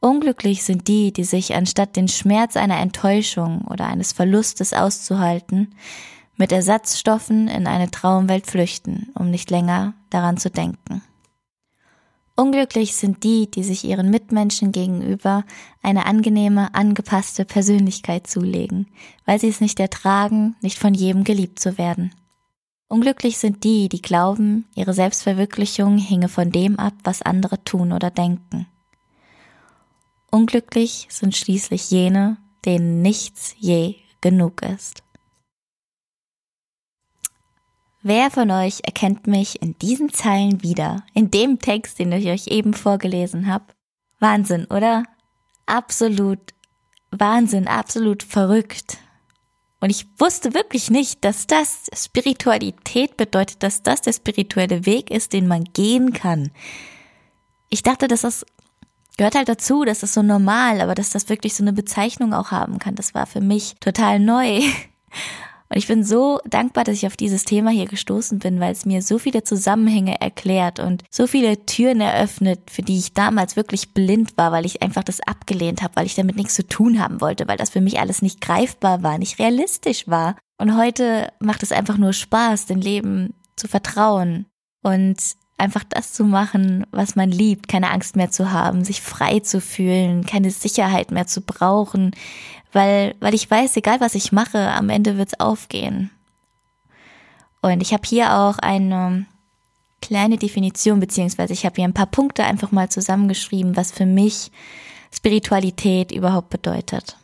Unglücklich 0.00 0.64
sind 0.64 0.86
die, 0.86 1.12
die 1.12 1.24
sich 1.24 1.54
anstatt 1.54 1.96
den 1.96 2.08
Schmerz 2.08 2.56
einer 2.56 2.78
Enttäuschung 2.78 3.62
oder 3.62 3.86
eines 3.86 4.12
Verlustes 4.12 4.74
auszuhalten, 4.74 5.74
mit 6.36 6.52
Ersatzstoffen 6.52 7.48
in 7.48 7.66
eine 7.66 7.90
Traumwelt 7.90 8.46
flüchten, 8.46 9.10
um 9.14 9.30
nicht 9.30 9.50
länger 9.50 9.94
daran 10.10 10.36
zu 10.36 10.50
denken. 10.50 11.02
Unglücklich 12.36 12.96
sind 12.96 13.22
die, 13.22 13.48
die 13.48 13.62
sich 13.62 13.84
ihren 13.84 14.10
Mitmenschen 14.10 14.72
gegenüber 14.72 15.44
eine 15.82 16.04
angenehme, 16.04 16.74
angepasste 16.74 17.44
Persönlichkeit 17.44 18.26
zulegen, 18.26 18.88
weil 19.24 19.38
sie 19.38 19.48
es 19.48 19.60
nicht 19.60 19.78
ertragen, 19.78 20.56
nicht 20.60 20.78
von 20.78 20.94
jedem 20.94 21.22
geliebt 21.22 21.60
zu 21.60 21.78
werden. 21.78 22.12
Unglücklich 22.94 23.38
sind 23.38 23.64
die, 23.64 23.88
die 23.88 24.00
glauben, 24.00 24.68
ihre 24.76 24.94
Selbstverwirklichung 24.94 25.98
hinge 25.98 26.28
von 26.28 26.52
dem 26.52 26.78
ab, 26.78 26.92
was 27.02 27.22
andere 27.22 27.64
tun 27.64 27.90
oder 27.90 28.08
denken. 28.12 28.68
Unglücklich 30.30 31.08
sind 31.10 31.34
schließlich 31.34 31.90
jene, 31.90 32.36
denen 32.64 33.02
nichts 33.02 33.56
je 33.58 33.96
genug 34.20 34.62
ist. 34.62 35.02
Wer 38.02 38.30
von 38.30 38.52
euch 38.52 38.82
erkennt 38.84 39.26
mich 39.26 39.60
in 39.60 39.76
diesen 39.76 40.12
Zeilen 40.12 40.62
wieder, 40.62 41.02
in 41.14 41.32
dem 41.32 41.58
Text, 41.58 41.98
den 41.98 42.12
ich 42.12 42.28
euch 42.28 42.46
eben 42.46 42.74
vorgelesen 42.74 43.48
habe? 43.48 43.74
Wahnsinn, 44.20 44.66
oder? 44.66 45.02
Absolut 45.66 46.54
Wahnsinn, 47.10 47.66
absolut 47.66 48.22
verrückt. 48.22 48.98
Und 49.84 49.90
ich 49.90 50.06
wusste 50.16 50.54
wirklich 50.54 50.90
nicht, 50.90 51.26
dass 51.26 51.46
das 51.46 51.90
Spiritualität 51.94 53.18
bedeutet, 53.18 53.62
dass 53.62 53.82
das 53.82 54.00
der 54.00 54.14
spirituelle 54.14 54.86
Weg 54.86 55.10
ist, 55.10 55.34
den 55.34 55.46
man 55.46 55.64
gehen 55.64 56.14
kann. 56.14 56.52
Ich 57.68 57.82
dachte, 57.82 58.08
dass 58.08 58.22
das 58.22 58.46
gehört 59.18 59.34
halt 59.34 59.50
dazu, 59.50 59.84
das 59.84 60.02
ist 60.02 60.14
so 60.14 60.22
normal, 60.22 60.80
aber 60.80 60.94
dass 60.94 61.10
das 61.10 61.28
wirklich 61.28 61.52
so 61.52 61.62
eine 61.62 61.74
Bezeichnung 61.74 62.32
auch 62.32 62.50
haben 62.50 62.78
kann, 62.78 62.94
das 62.94 63.12
war 63.12 63.26
für 63.26 63.42
mich 63.42 63.74
total 63.78 64.20
neu. 64.20 64.62
Und 65.68 65.78
ich 65.78 65.86
bin 65.86 66.04
so 66.04 66.40
dankbar, 66.44 66.84
dass 66.84 66.96
ich 66.96 67.06
auf 67.06 67.16
dieses 67.16 67.44
Thema 67.44 67.70
hier 67.70 67.86
gestoßen 67.86 68.38
bin, 68.38 68.60
weil 68.60 68.72
es 68.72 68.84
mir 68.84 69.02
so 69.02 69.18
viele 69.18 69.44
Zusammenhänge 69.44 70.20
erklärt 70.20 70.78
und 70.78 71.04
so 71.10 71.26
viele 71.26 71.64
Türen 71.64 72.00
eröffnet, 72.00 72.70
für 72.70 72.82
die 72.82 72.98
ich 72.98 73.14
damals 73.14 73.56
wirklich 73.56 73.94
blind 73.94 74.36
war, 74.36 74.52
weil 74.52 74.66
ich 74.66 74.82
einfach 74.82 75.02
das 75.02 75.20
abgelehnt 75.20 75.82
habe, 75.82 75.96
weil 75.96 76.06
ich 76.06 76.14
damit 76.14 76.36
nichts 76.36 76.54
zu 76.54 76.66
tun 76.66 77.00
haben 77.00 77.20
wollte, 77.20 77.48
weil 77.48 77.56
das 77.56 77.70
für 77.70 77.80
mich 77.80 77.98
alles 77.98 78.22
nicht 78.22 78.40
greifbar 78.40 79.02
war, 79.02 79.18
nicht 79.18 79.38
realistisch 79.38 80.06
war. 80.06 80.36
Und 80.58 80.76
heute 80.76 81.32
macht 81.40 81.62
es 81.62 81.72
einfach 81.72 81.98
nur 81.98 82.12
Spaß, 82.12 82.66
dem 82.66 82.80
Leben 82.80 83.34
zu 83.56 83.66
vertrauen 83.66 84.46
und 84.82 85.16
einfach 85.56 85.84
das 85.84 86.12
zu 86.12 86.24
machen, 86.24 86.84
was 86.90 87.16
man 87.16 87.30
liebt, 87.30 87.68
keine 87.68 87.90
Angst 87.90 88.16
mehr 88.16 88.30
zu 88.30 88.50
haben, 88.50 88.84
sich 88.84 89.00
frei 89.00 89.40
zu 89.40 89.60
fühlen, 89.60 90.26
keine 90.26 90.50
Sicherheit 90.50 91.10
mehr 91.10 91.26
zu 91.26 91.40
brauchen, 91.40 92.10
weil, 92.74 93.14
weil 93.20 93.34
ich 93.34 93.50
weiß, 93.50 93.76
egal 93.76 94.00
was 94.00 94.14
ich 94.14 94.32
mache, 94.32 94.70
am 94.72 94.88
Ende 94.88 95.16
wird's 95.16 95.38
aufgehen. 95.38 96.10
Und 97.62 97.80
ich 97.80 97.92
habe 97.92 98.02
hier 98.06 98.34
auch 98.34 98.58
eine 98.58 99.26
kleine 100.02 100.36
Definition, 100.36 101.00
beziehungsweise 101.00 101.54
ich 101.54 101.64
habe 101.64 101.76
hier 101.76 101.84
ein 101.84 101.94
paar 101.94 102.06
Punkte 102.06 102.44
einfach 102.44 102.72
mal 102.72 102.90
zusammengeschrieben, 102.90 103.76
was 103.76 103.90
für 103.90 104.04
mich 104.04 104.50
Spiritualität 105.10 106.12
überhaupt 106.12 106.50
bedeutet. 106.50 107.16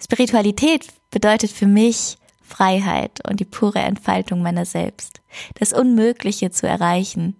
Spiritualität 0.00 0.86
bedeutet 1.10 1.50
für 1.50 1.66
mich 1.66 2.18
Freiheit 2.42 3.26
und 3.28 3.40
die 3.40 3.44
pure 3.44 3.80
Entfaltung 3.80 4.42
meiner 4.42 4.64
selbst, 4.64 5.20
das 5.54 5.72
Unmögliche 5.72 6.50
zu 6.50 6.68
erreichen, 6.68 7.36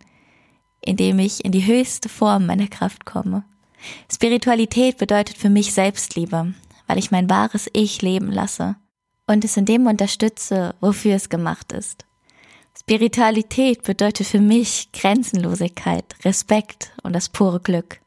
indem 0.80 1.18
ich 1.20 1.44
in 1.44 1.52
die 1.52 1.66
höchste 1.66 2.08
Form 2.08 2.46
meiner 2.46 2.66
Kraft 2.66 3.04
komme. 3.04 3.44
Spiritualität 4.12 4.98
bedeutet 4.98 5.36
für 5.36 5.50
mich 5.50 5.72
Selbstliebe, 5.72 6.54
weil 6.86 6.98
ich 6.98 7.10
mein 7.10 7.28
wahres 7.30 7.68
Ich 7.72 8.02
leben 8.02 8.30
lasse 8.30 8.76
und 9.26 9.44
es 9.44 9.56
in 9.56 9.64
dem 9.64 9.86
unterstütze, 9.86 10.74
wofür 10.80 11.16
es 11.16 11.28
gemacht 11.28 11.72
ist. 11.72 12.04
Spiritualität 12.78 13.82
bedeutet 13.82 14.26
für 14.26 14.40
mich 14.40 14.92
Grenzenlosigkeit, 14.92 16.14
Respekt 16.24 16.92
und 17.02 17.14
das 17.14 17.28
pure 17.28 17.60
Glück. 17.60 18.00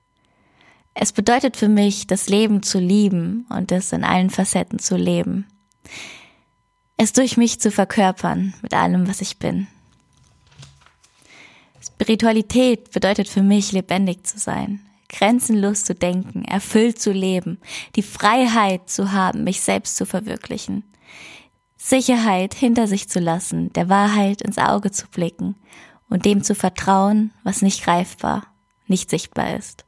Es 0.94 1.12
bedeutet 1.12 1.58
für 1.58 1.70
mich, 1.70 2.08
das 2.08 2.30
Leben 2.30 2.62
zu 2.62 2.80
lieben 2.80 3.46
und 3.50 3.72
es 3.72 3.92
in 3.94 4.04
allen 4.04 4.30
Facetten 4.30 4.80
zu 4.80 4.96
leben. 4.96 5.48
Es 6.98 7.14
durch 7.14 7.38
mich 7.38 7.60
zu 7.60 7.72
verkörpern 7.72 8.54
mit 8.62 8.74
allem, 8.74 9.08
was 9.08 9.22
ich 9.22 9.38
bin. 9.38 9.68
Spiritualität 11.82 12.92
bedeutet 12.92 13.28
für 13.28 13.42
mich, 13.42 13.72
lebendig 13.72 14.28
zu 14.28 14.38
sein, 14.38 14.82
grenzenlos 15.10 15.84
zu 15.84 15.96
denken, 15.96 16.46
erfüllt 16.46 17.02
zu 17.02 17.12
leben, 17.12 17.60
die 17.96 18.04
Freiheit 18.04 18.90
zu 18.90 19.12
haben, 19.12 19.44
mich 19.44 19.62
selbst 19.62 19.98
zu 19.98 20.06
verwirklichen, 20.06 20.84
Sicherheit 21.76 22.54
hinter 22.54 22.88
sich 22.88 23.10
zu 23.10 23.20
lassen, 23.20 23.74
der 23.74 23.90
Wahrheit 23.90 24.42
ins 24.42 24.58
Auge 24.58 24.92
zu 24.92 25.08
blicken 25.08 25.56
und 26.10 26.26
dem 26.26 26.44
zu 26.44 26.54
vertrauen, 26.54 27.32
was 27.44 27.62
nicht 27.62 27.84
greifbar, 27.84 28.46
nicht 28.88 29.10
sichtbar 29.10 29.56
ist. 29.56 29.86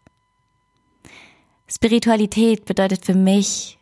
Spiritualität 1.67 2.65
bedeutet 2.65 3.05
für 3.05 3.13
mich, 3.13 3.77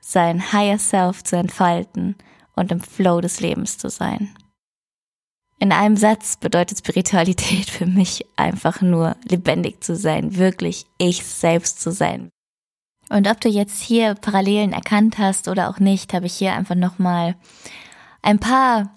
sein 0.00 0.52
Higher 0.52 0.78
Self 0.78 1.22
zu 1.24 1.36
entfalten 1.36 2.16
und 2.54 2.72
im 2.72 2.80
Flow 2.80 3.20
des 3.20 3.40
Lebens 3.40 3.78
zu 3.78 3.88
sein. 3.88 4.34
In 5.62 5.70
einem 5.70 5.96
Satz 5.96 6.38
bedeutet 6.38 6.78
Spiritualität 6.78 7.70
für 7.70 7.86
mich 7.86 8.26
einfach 8.34 8.80
nur 8.80 9.14
lebendig 9.28 9.80
zu 9.80 9.94
sein, 9.94 10.36
wirklich 10.36 10.86
ich 10.98 11.24
selbst 11.24 11.80
zu 11.80 11.92
sein. 11.92 12.30
Und 13.08 13.28
ob 13.28 13.40
du 13.40 13.48
jetzt 13.48 13.80
hier 13.80 14.16
Parallelen 14.16 14.72
erkannt 14.72 15.18
hast 15.18 15.46
oder 15.46 15.70
auch 15.70 15.78
nicht, 15.78 16.14
habe 16.14 16.26
ich 16.26 16.34
hier 16.34 16.54
einfach 16.54 16.74
nochmal 16.74 17.36
ein 18.22 18.40
paar 18.40 18.90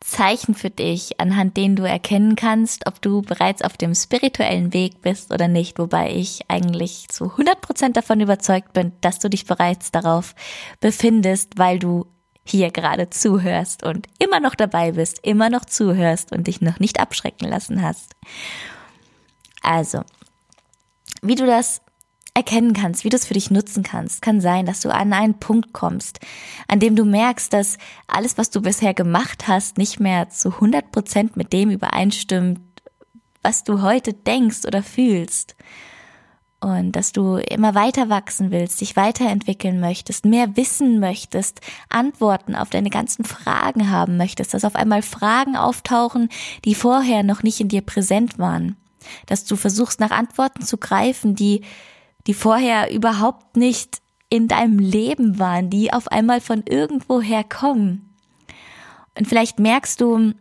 Zeichen 0.00 0.54
für 0.54 0.68
dich, 0.68 1.18
anhand 1.18 1.56
denen 1.56 1.74
du 1.74 1.84
erkennen 1.84 2.36
kannst, 2.36 2.86
ob 2.86 3.00
du 3.00 3.22
bereits 3.22 3.62
auf 3.62 3.78
dem 3.78 3.94
spirituellen 3.94 4.74
Weg 4.74 5.00
bist 5.00 5.32
oder 5.32 5.48
nicht, 5.48 5.78
wobei 5.78 6.12
ich 6.14 6.40
eigentlich 6.48 7.08
zu 7.08 7.30
100 7.30 7.62
Prozent 7.62 7.96
davon 7.96 8.20
überzeugt 8.20 8.74
bin, 8.74 8.92
dass 9.00 9.20
du 9.20 9.30
dich 9.30 9.46
bereits 9.46 9.90
darauf 9.90 10.34
befindest, 10.80 11.56
weil 11.56 11.78
du 11.78 12.04
hier 12.44 12.70
gerade 12.70 13.10
zuhörst 13.10 13.82
und 13.82 14.06
immer 14.18 14.40
noch 14.40 14.54
dabei 14.54 14.92
bist, 14.92 15.20
immer 15.22 15.50
noch 15.50 15.64
zuhörst 15.64 16.32
und 16.32 16.46
dich 16.46 16.60
noch 16.60 16.80
nicht 16.80 17.00
abschrecken 17.00 17.48
lassen 17.48 17.82
hast. 17.82 18.16
Also, 19.62 20.02
wie 21.22 21.34
du 21.34 21.46
das 21.46 21.82
erkennen 22.34 22.72
kannst, 22.72 23.04
wie 23.04 23.08
du 23.08 23.16
es 23.16 23.26
für 23.26 23.34
dich 23.34 23.50
nutzen 23.50 23.82
kannst, 23.82 24.22
kann 24.22 24.40
sein, 24.40 24.64
dass 24.64 24.80
du 24.80 24.90
an 24.90 25.12
einen 25.12 25.38
Punkt 25.38 25.72
kommst, 25.72 26.20
an 26.68 26.80
dem 26.80 26.96
du 26.96 27.04
merkst, 27.04 27.52
dass 27.52 27.76
alles, 28.06 28.38
was 28.38 28.50
du 28.50 28.62
bisher 28.62 28.94
gemacht 28.94 29.48
hast, 29.48 29.78
nicht 29.78 30.00
mehr 30.00 30.30
zu 30.30 30.54
100 30.54 30.92
Prozent 30.92 31.36
mit 31.36 31.52
dem 31.52 31.70
übereinstimmt, 31.70 32.60
was 33.42 33.64
du 33.64 33.82
heute 33.82 34.12
denkst 34.12 34.64
oder 34.66 34.82
fühlst 34.82 35.56
und 36.60 36.92
dass 36.92 37.12
du 37.12 37.36
immer 37.36 37.74
weiter 37.74 38.08
wachsen 38.08 38.50
willst, 38.50 38.80
dich 38.80 38.96
weiterentwickeln 38.96 39.80
möchtest, 39.80 40.24
mehr 40.24 40.56
wissen 40.56 41.00
möchtest, 41.00 41.60
Antworten 41.88 42.54
auf 42.54 42.70
deine 42.70 42.90
ganzen 42.90 43.24
Fragen 43.24 43.90
haben 43.90 44.16
möchtest, 44.16 44.52
dass 44.52 44.64
auf 44.64 44.76
einmal 44.76 45.02
Fragen 45.02 45.56
auftauchen, 45.56 46.28
die 46.64 46.74
vorher 46.74 47.22
noch 47.22 47.42
nicht 47.42 47.60
in 47.60 47.68
dir 47.68 47.80
präsent 47.80 48.38
waren, 48.38 48.76
dass 49.26 49.44
du 49.44 49.56
versuchst 49.56 50.00
nach 50.00 50.10
Antworten 50.10 50.62
zu 50.62 50.76
greifen, 50.76 51.34
die 51.34 51.62
die 52.26 52.34
vorher 52.34 52.92
überhaupt 52.92 53.56
nicht 53.56 54.02
in 54.28 54.46
deinem 54.46 54.78
Leben 54.78 55.38
waren, 55.38 55.70
die 55.70 55.92
auf 55.92 56.08
einmal 56.08 56.40
von 56.40 56.62
irgendwoher 56.66 57.44
kommen. 57.44 58.14
Und 59.18 59.26
vielleicht 59.26 59.58
merkst 59.58 60.00
du 60.00 60.34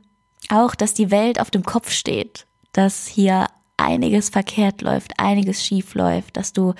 auch, 0.49 0.75
dass 0.75 0.93
die 0.93 1.11
Welt 1.11 1.39
auf 1.39 1.51
dem 1.51 1.63
Kopf 1.63 1.91
steht, 1.91 2.45
dass 2.73 3.07
hier 3.07 3.47
einiges 3.79 4.29
verkehrt 4.29 4.81
läuft, 4.81 5.13
einiges 5.17 5.65
schief 5.65 5.93
läuft, 5.95 6.37
dass 6.37 6.53
du 6.53 6.73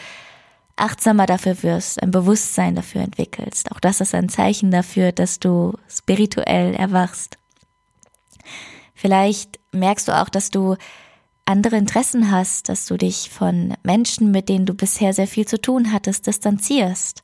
achtsamer 0.75 1.25
dafür 1.25 1.61
wirst, 1.63 2.01
ein 2.01 2.11
Bewusstsein 2.11 2.75
dafür 2.75 3.01
entwickelst. 3.01 3.71
Auch 3.71 3.79
das 3.79 4.01
ist 4.01 4.15
ein 4.15 4.29
Zeichen 4.29 4.71
dafür, 4.71 5.11
dass 5.11 5.39
du 5.39 5.73
spirituell 5.89 6.73
erwachst. 6.73 7.37
Vielleicht 8.95 9.59
merkst 9.71 10.07
du 10.07 10.11
auch, 10.13 10.29
dass 10.29 10.49
du 10.49 10.75
andere 11.45 11.77
Interessen 11.77 12.31
hast, 12.31 12.69
dass 12.69 12.85
du 12.85 12.97
dich 12.97 13.29
von 13.29 13.73
Menschen, 13.83 14.31
mit 14.31 14.49
denen 14.49 14.65
du 14.65 14.73
bisher 14.73 15.13
sehr 15.13 15.27
viel 15.27 15.47
zu 15.47 15.59
tun 15.59 15.91
hattest, 15.91 16.27
distanzierst, 16.27 17.23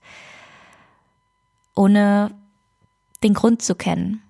ohne 1.75 2.31
den 3.23 3.33
Grund 3.33 3.61
zu 3.61 3.75
kennen. 3.75 4.21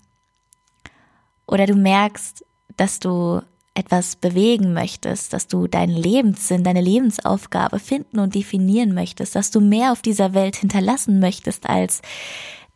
Oder 1.47 1.65
du 1.65 1.75
merkst, 1.75 2.43
dass 2.77 2.99
du 2.99 3.41
etwas 3.75 4.15
bewegen 4.15 4.73
möchtest, 4.73 5.33
dass 5.33 5.47
du 5.47 5.67
deinen 5.67 5.95
Lebenssinn, 5.95 6.63
deine 6.63 6.81
Lebensaufgabe 6.81 7.79
finden 7.79 8.19
und 8.19 8.33
definieren 8.33 8.93
möchtest, 8.93 9.35
dass 9.35 9.51
du 9.51 9.59
mehr 9.59 9.91
auf 9.91 10.01
dieser 10.01 10.33
Welt 10.33 10.55
hinterlassen 10.55 11.19
möchtest, 11.19 11.69
als 11.69 12.01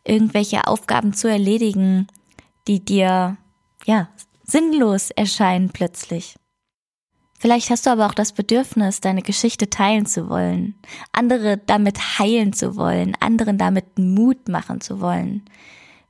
irgendwelche 0.04 0.66
Aufgaben 0.66 1.14
zu 1.14 1.28
erledigen, 1.28 2.06
die 2.68 2.84
dir, 2.84 3.38
ja, 3.86 4.08
sinnlos 4.44 5.10
erscheinen 5.10 5.70
plötzlich. 5.70 6.36
Vielleicht 7.38 7.70
hast 7.70 7.86
du 7.86 7.90
aber 7.90 8.06
auch 8.06 8.14
das 8.14 8.32
Bedürfnis, 8.32 9.00
deine 9.00 9.22
Geschichte 9.22 9.70
teilen 9.70 10.04
zu 10.04 10.28
wollen, 10.28 10.74
andere 11.12 11.56
damit 11.56 12.18
heilen 12.18 12.52
zu 12.52 12.76
wollen, 12.76 13.16
anderen 13.20 13.56
damit 13.56 13.98
Mut 13.98 14.48
machen 14.48 14.82
zu 14.82 15.00
wollen, 15.00 15.46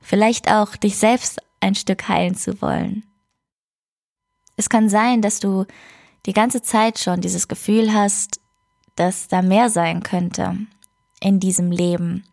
vielleicht 0.01 0.51
auch 0.51 0.75
dich 0.75 0.97
selbst 0.97 1.41
ein 1.61 1.75
Stück 1.75 2.09
heilen 2.09 2.35
zu 2.35 2.61
wollen. 2.61 3.03
Es 4.61 4.69
kann 4.69 4.89
sein, 4.89 5.23
dass 5.23 5.39
du 5.39 5.65
die 6.27 6.33
ganze 6.33 6.61
Zeit 6.61 6.99
schon 6.99 7.19
dieses 7.19 7.47
Gefühl 7.47 7.95
hast, 7.95 8.39
dass 8.95 9.27
da 9.27 9.41
mehr 9.41 9.71
sein 9.71 10.03
könnte 10.03 10.55
in 11.19 11.39
diesem 11.39 11.71
Leben. 11.71 12.25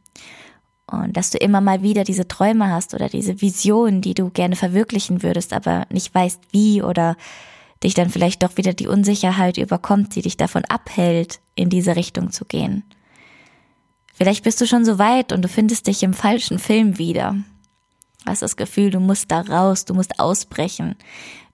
und 0.91 1.17
dass 1.17 1.31
du 1.31 1.39
immer 1.39 1.63
mal 1.63 1.81
wieder 1.81 2.05
diese 2.05 2.29
Träume 2.29 2.71
hast 2.71 2.93
oder 2.93 3.09
diese 3.09 3.41
Visionen, 3.41 4.03
die 4.03 4.13
du 4.13 4.29
gerne 4.29 4.57
verwirklichen 4.57 5.23
würdest, 5.23 5.55
aber 5.55 5.87
nicht 5.91 6.15
weißt 6.15 6.41
wie 6.51 6.83
oder 6.83 7.17
dich 7.83 7.95
dann 7.95 8.11
vielleicht 8.11 8.43
doch 8.43 8.59
wieder 8.59 8.75
die 8.75 8.89
Unsicherheit 8.89 9.57
überkommt, 9.57 10.15
die 10.15 10.23
dich 10.23 10.37
davon 10.37 10.67
abhält, 10.67 11.41
in 11.55 11.71
diese 11.71 11.97
Richtung 11.97 12.31
zu 12.31 12.45
gehen. 12.45 12.85
Vielleicht 14.13 14.45
bist 14.45 14.61
du 14.61 14.67
schon 14.67 14.85
so 14.85 14.99
weit 14.99 15.33
und 15.33 15.41
du 15.41 15.49
findest 15.49 15.87
dich 15.87 16.03
im 16.03 16.13
falschen 16.13 16.59
Film 16.59 16.99
wieder. 16.99 17.37
Du 18.29 18.33
hast 18.33 18.43
das 18.43 18.57
Gefühl, 18.59 18.91
du 18.91 19.01
musst 19.01 19.31
da 19.31 19.41
raus, 19.41 19.87
du 19.87 19.95
musst 19.95 20.21
ausbrechen. 20.21 20.97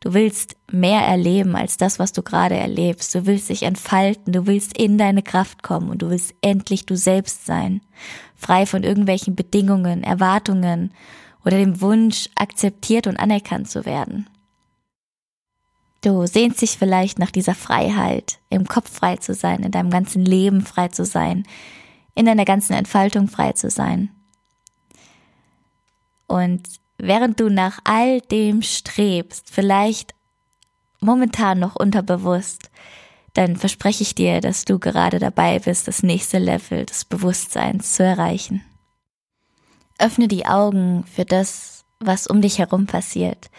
Du 0.01 0.13
willst 0.13 0.57
mehr 0.73 1.03
erleben 1.03 1.55
als 1.55 1.77
das, 1.77 2.01
was 2.01 2.13
du 2.13 2.25
gerade 2.25 2.57
erlebst. 2.57 3.15
Du 3.15 3.27
willst 3.27 3.49
dich 3.49 3.63
entfalten, 3.63 4.33
du 4.33 4.49
willst 4.49 4.77
in 4.77 4.99
deine 4.99 5.23
Kraft 5.23 5.63
kommen 5.63 5.89
und 5.89 6.03
du 6.03 6.11
willst 6.11 6.35
endlich 6.41 6.85
du 6.85 6.97
selbst 6.97 7.47
sein. 7.47 7.81
Frei 8.35 8.67
von 8.67 8.83
irgendwelchen 8.83 9.37
Bedingungen, 9.37 10.03
Erwartungen 10.03 10.93
oder 11.45 11.59
dem 11.59 11.81
Wunsch, 11.81 12.29
akzeptiert 12.35 13.07
und 13.07 13.19
anerkannt 13.19 13.71
zu 13.71 13.87
werden. 13.87 14.29
Du 16.01 16.27
sehnst 16.27 16.61
dich 16.61 16.77
vielleicht 16.77 17.21
nach 17.21 17.31
dieser 17.31 17.55
Freiheit, 17.55 18.41
im 18.51 18.67
Kopf 18.67 18.91
frei 18.91 19.19
zu 19.19 19.33
sein, 19.33 19.63
in 19.63 19.71
deinem 19.71 19.91
ganzen 19.91 20.25
Leben 20.25 20.63
frei 20.63 20.89
zu 20.89 21.05
sein, 21.05 21.47
in 22.17 22.27
deiner 22.27 22.45
ganzen 22.45 22.73
Entfaltung 22.73 23.29
frei 23.29 23.53
zu 23.53 23.71
sein. 23.71 24.11
Und 26.27 26.69
während 26.99 27.41
du 27.41 27.49
nach 27.49 27.79
all 27.85 28.21
dem 28.21 28.63
strebst, 28.63 29.51
vielleicht 29.51 30.15
momentan 31.01 31.59
noch 31.59 31.77
unterbewusst, 31.77 32.71
dann 33.35 33.57
verspreche 33.57 34.03
ich 34.03 34.15
dir, 34.15 34.41
dass 34.41 34.65
du 34.65 34.79
gerade 34.79 35.19
dabei 35.19 35.59
bist, 35.59 35.89
das 35.89 36.03
nächste 36.03 36.39
Level 36.39 36.87
des 36.87 37.05
Bewusstseins 37.05 37.95
zu 37.95 38.05
erreichen. 38.05 38.63
Öffne 39.99 40.29
die 40.29 40.47
Augen 40.47 41.05
für 41.05 41.25
das, 41.25 41.85
was 42.01 42.27
um 42.27 42.41
dich 42.41 42.59
herum 42.59 42.87
passiert. 42.87 43.51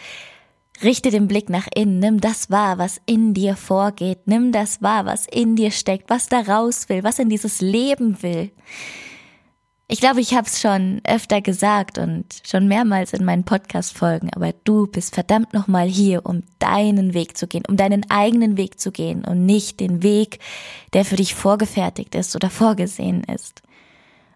Richte 0.82 1.10
den 1.10 1.26
Blick 1.26 1.48
nach 1.48 1.68
innen, 1.74 1.98
nimm 2.00 2.20
das 2.20 2.50
wahr, 2.50 2.76
was 2.76 3.00
in 3.06 3.32
dir 3.32 3.56
vorgeht, 3.56 4.26
nimm 4.26 4.52
das 4.52 4.82
wahr, 4.82 5.06
was 5.06 5.26
in 5.26 5.56
dir 5.56 5.70
steckt, 5.70 6.10
was 6.10 6.28
da 6.28 6.40
raus 6.40 6.88
will, 6.88 7.02
was 7.02 7.18
in 7.18 7.30
dieses 7.30 7.60
Leben 7.62 8.22
will. 8.22 8.50
Ich 9.88 10.00
glaube, 10.00 10.20
ich 10.20 10.34
habe 10.34 10.48
es 10.48 10.60
schon 10.60 11.00
öfter 11.04 11.40
gesagt 11.40 11.98
und 11.98 12.24
schon 12.44 12.66
mehrmals 12.66 13.12
in 13.12 13.24
meinen 13.24 13.44
Podcast-Folgen, 13.44 14.30
aber 14.34 14.52
du 14.64 14.88
bist 14.88 15.14
verdammt 15.14 15.54
nochmal 15.54 15.86
hier, 15.86 16.26
um 16.26 16.42
deinen 16.58 17.14
Weg 17.14 17.36
zu 17.36 17.46
gehen, 17.46 17.62
um 17.68 17.76
deinen 17.76 18.10
eigenen 18.10 18.56
Weg 18.56 18.80
zu 18.80 18.90
gehen 18.90 19.24
und 19.24 19.46
nicht 19.46 19.78
den 19.78 20.02
Weg, 20.02 20.40
der 20.92 21.04
für 21.04 21.16
dich 21.16 21.36
vorgefertigt 21.36 22.16
ist 22.16 22.34
oder 22.34 22.50
vorgesehen 22.50 23.22
ist. 23.24 23.62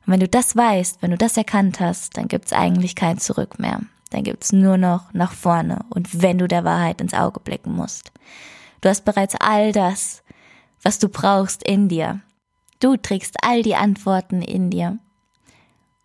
Und 0.06 0.12
wenn 0.12 0.20
du 0.20 0.28
das 0.28 0.54
weißt, 0.54 1.02
wenn 1.02 1.10
du 1.10 1.18
das 1.18 1.36
erkannt 1.36 1.80
hast, 1.80 2.16
dann 2.16 2.28
gibt's 2.28 2.52
eigentlich 2.52 2.94
kein 2.94 3.18
Zurück 3.18 3.58
mehr 3.58 3.80
dann 4.10 4.24
gibt's 4.24 4.52
nur 4.52 4.76
noch 4.76 5.12
nach 5.14 5.32
vorne 5.32 5.84
und 5.88 6.22
wenn 6.22 6.38
du 6.38 6.48
der 6.48 6.64
Wahrheit 6.64 7.00
ins 7.00 7.14
Auge 7.14 7.40
blicken 7.40 7.72
musst. 7.72 8.12
Du 8.80 8.88
hast 8.88 9.04
bereits 9.04 9.36
all 9.36 9.72
das, 9.72 10.22
was 10.82 10.98
du 10.98 11.08
brauchst 11.08 11.62
in 11.62 11.88
dir. 11.88 12.20
Du 12.80 12.96
trägst 12.96 13.36
all 13.42 13.62
die 13.62 13.76
Antworten 13.76 14.42
in 14.42 14.70
dir. 14.70 14.98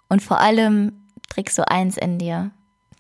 Und 0.10 0.22
vor 0.22 0.40
allem 0.40 1.06
trägst 1.30 1.58
du 1.58 1.68
eins 1.70 1.98
in 1.98 2.18
dir. 2.18 2.52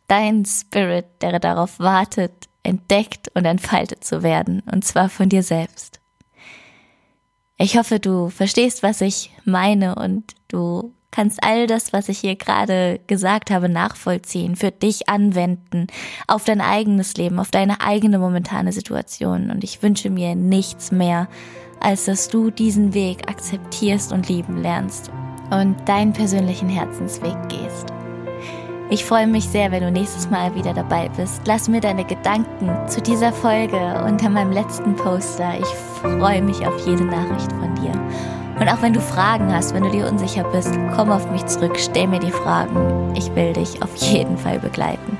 Dein 0.08 0.46
Spirit, 0.46 1.06
der 1.22 1.39
darauf 1.39 1.80
wartet, 1.80 2.32
entdeckt 2.63 3.30
und 3.34 3.46
entfaltet 3.46 4.04
zu 4.04 4.24
werden, 4.24 4.62
und 4.72 4.84
zwar 4.84 5.10
von 5.10 5.30
dir 5.30 5.44
selbst. 5.44 6.00
Ich 7.58 7.78
hoffe, 7.78 8.00
du 8.00 8.30
verstehst, 8.30 8.84
was 8.84 9.02
ich 9.02 9.32
meine 9.46 9.96
und 9.96 10.34
du 10.50 10.94
kannst 11.12 11.41
all 11.44 11.65
das, 11.65 11.94
was 11.94 12.10
ich 12.10 12.20
hier 12.20 12.36
gerade 12.36 13.00
gesagt 13.08 13.50
habe, 13.50 13.70
nachvollziehen, 13.70 14.58
für 14.58 14.72
dich 14.72 15.08
anwenden, 15.08 15.88
auf 16.28 16.44
dein 16.44 16.60
eigenes 16.60 17.15
Leben, 17.15 17.39
auf 17.39 17.52
deine 17.52 17.80
eigene 17.80 18.20
momentane 18.20 18.74
Situation. 18.74 19.50
Und 19.50 19.63
ich 19.63 19.82
wünsche 19.82 20.10
mir 20.10 20.36
nichts 20.36 20.91
mehr, 20.91 21.30
als 21.80 22.06
dass 22.06 22.28
du 22.28 22.52
diesen 22.52 22.94
Weg 22.94 23.30
akzeptierst 23.30 24.12
und 24.12 24.28
lieben 24.28 24.62
lernst 24.62 25.10
und 25.52 25.76
deinen 25.88 26.14
persönlichen 26.14 26.70
Herzensweg 26.70 27.36
gehst. 27.50 27.88
Ich 28.90 29.04
freue 29.04 29.26
mich 29.26 29.50
sehr, 29.50 29.72
wenn 29.72 29.82
du 29.82 29.92
nächstes 29.92 30.30
Mal 30.30 30.54
wieder 30.54 30.74
dabei 30.74 31.10
bist. 31.18 31.42
Lass 31.46 31.68
mir 31.68 31.82
deine 31.82 32.06
Gedanken 32.06 32.70
zu 32.88 33.02
dieser 33.02 33.34
Folge 33.34 33.80
unter 34.06 34.30
meinem 34.30 34.52
letzten 34.52 34.96
Poster. 34.96 35.54
Ich 35.60 35.66
freue 36.02 36.42
mich 36.44 36.66
auf 36.68 36.86
jede 36.86 37.04
Nachricht 37.04 37.52
von 37.54 37.74
dir. 37.76 37.92
Und 38.60 38.70
auch 38.70 38.82
wenn 38.82 38.94
du 38.94 39.02
Fragen 39.02 39.54
hast, 39.54 39.74
wenn 39.74 39.84
du 39.84 39.90
dir 39.90 40.08
unsicher 40.08 40.44
bist, 40.52 40.78
komm 40.96 41.12
auf 41.12 41.30
mich 41.32 41.46
zurück, 41.48 41.78
stell 41.78 42.08
mir 42.08 42.20
die 42.20 42.32
Fragen. 42.32 43.14
Ich 43.16 43.34
will 43.36 43.54
dich 43.54 43.82
auf 43.82 43.96
jeden 43.96 44.38
Fall 44.38 44.60
begleiten. 44.60 45.18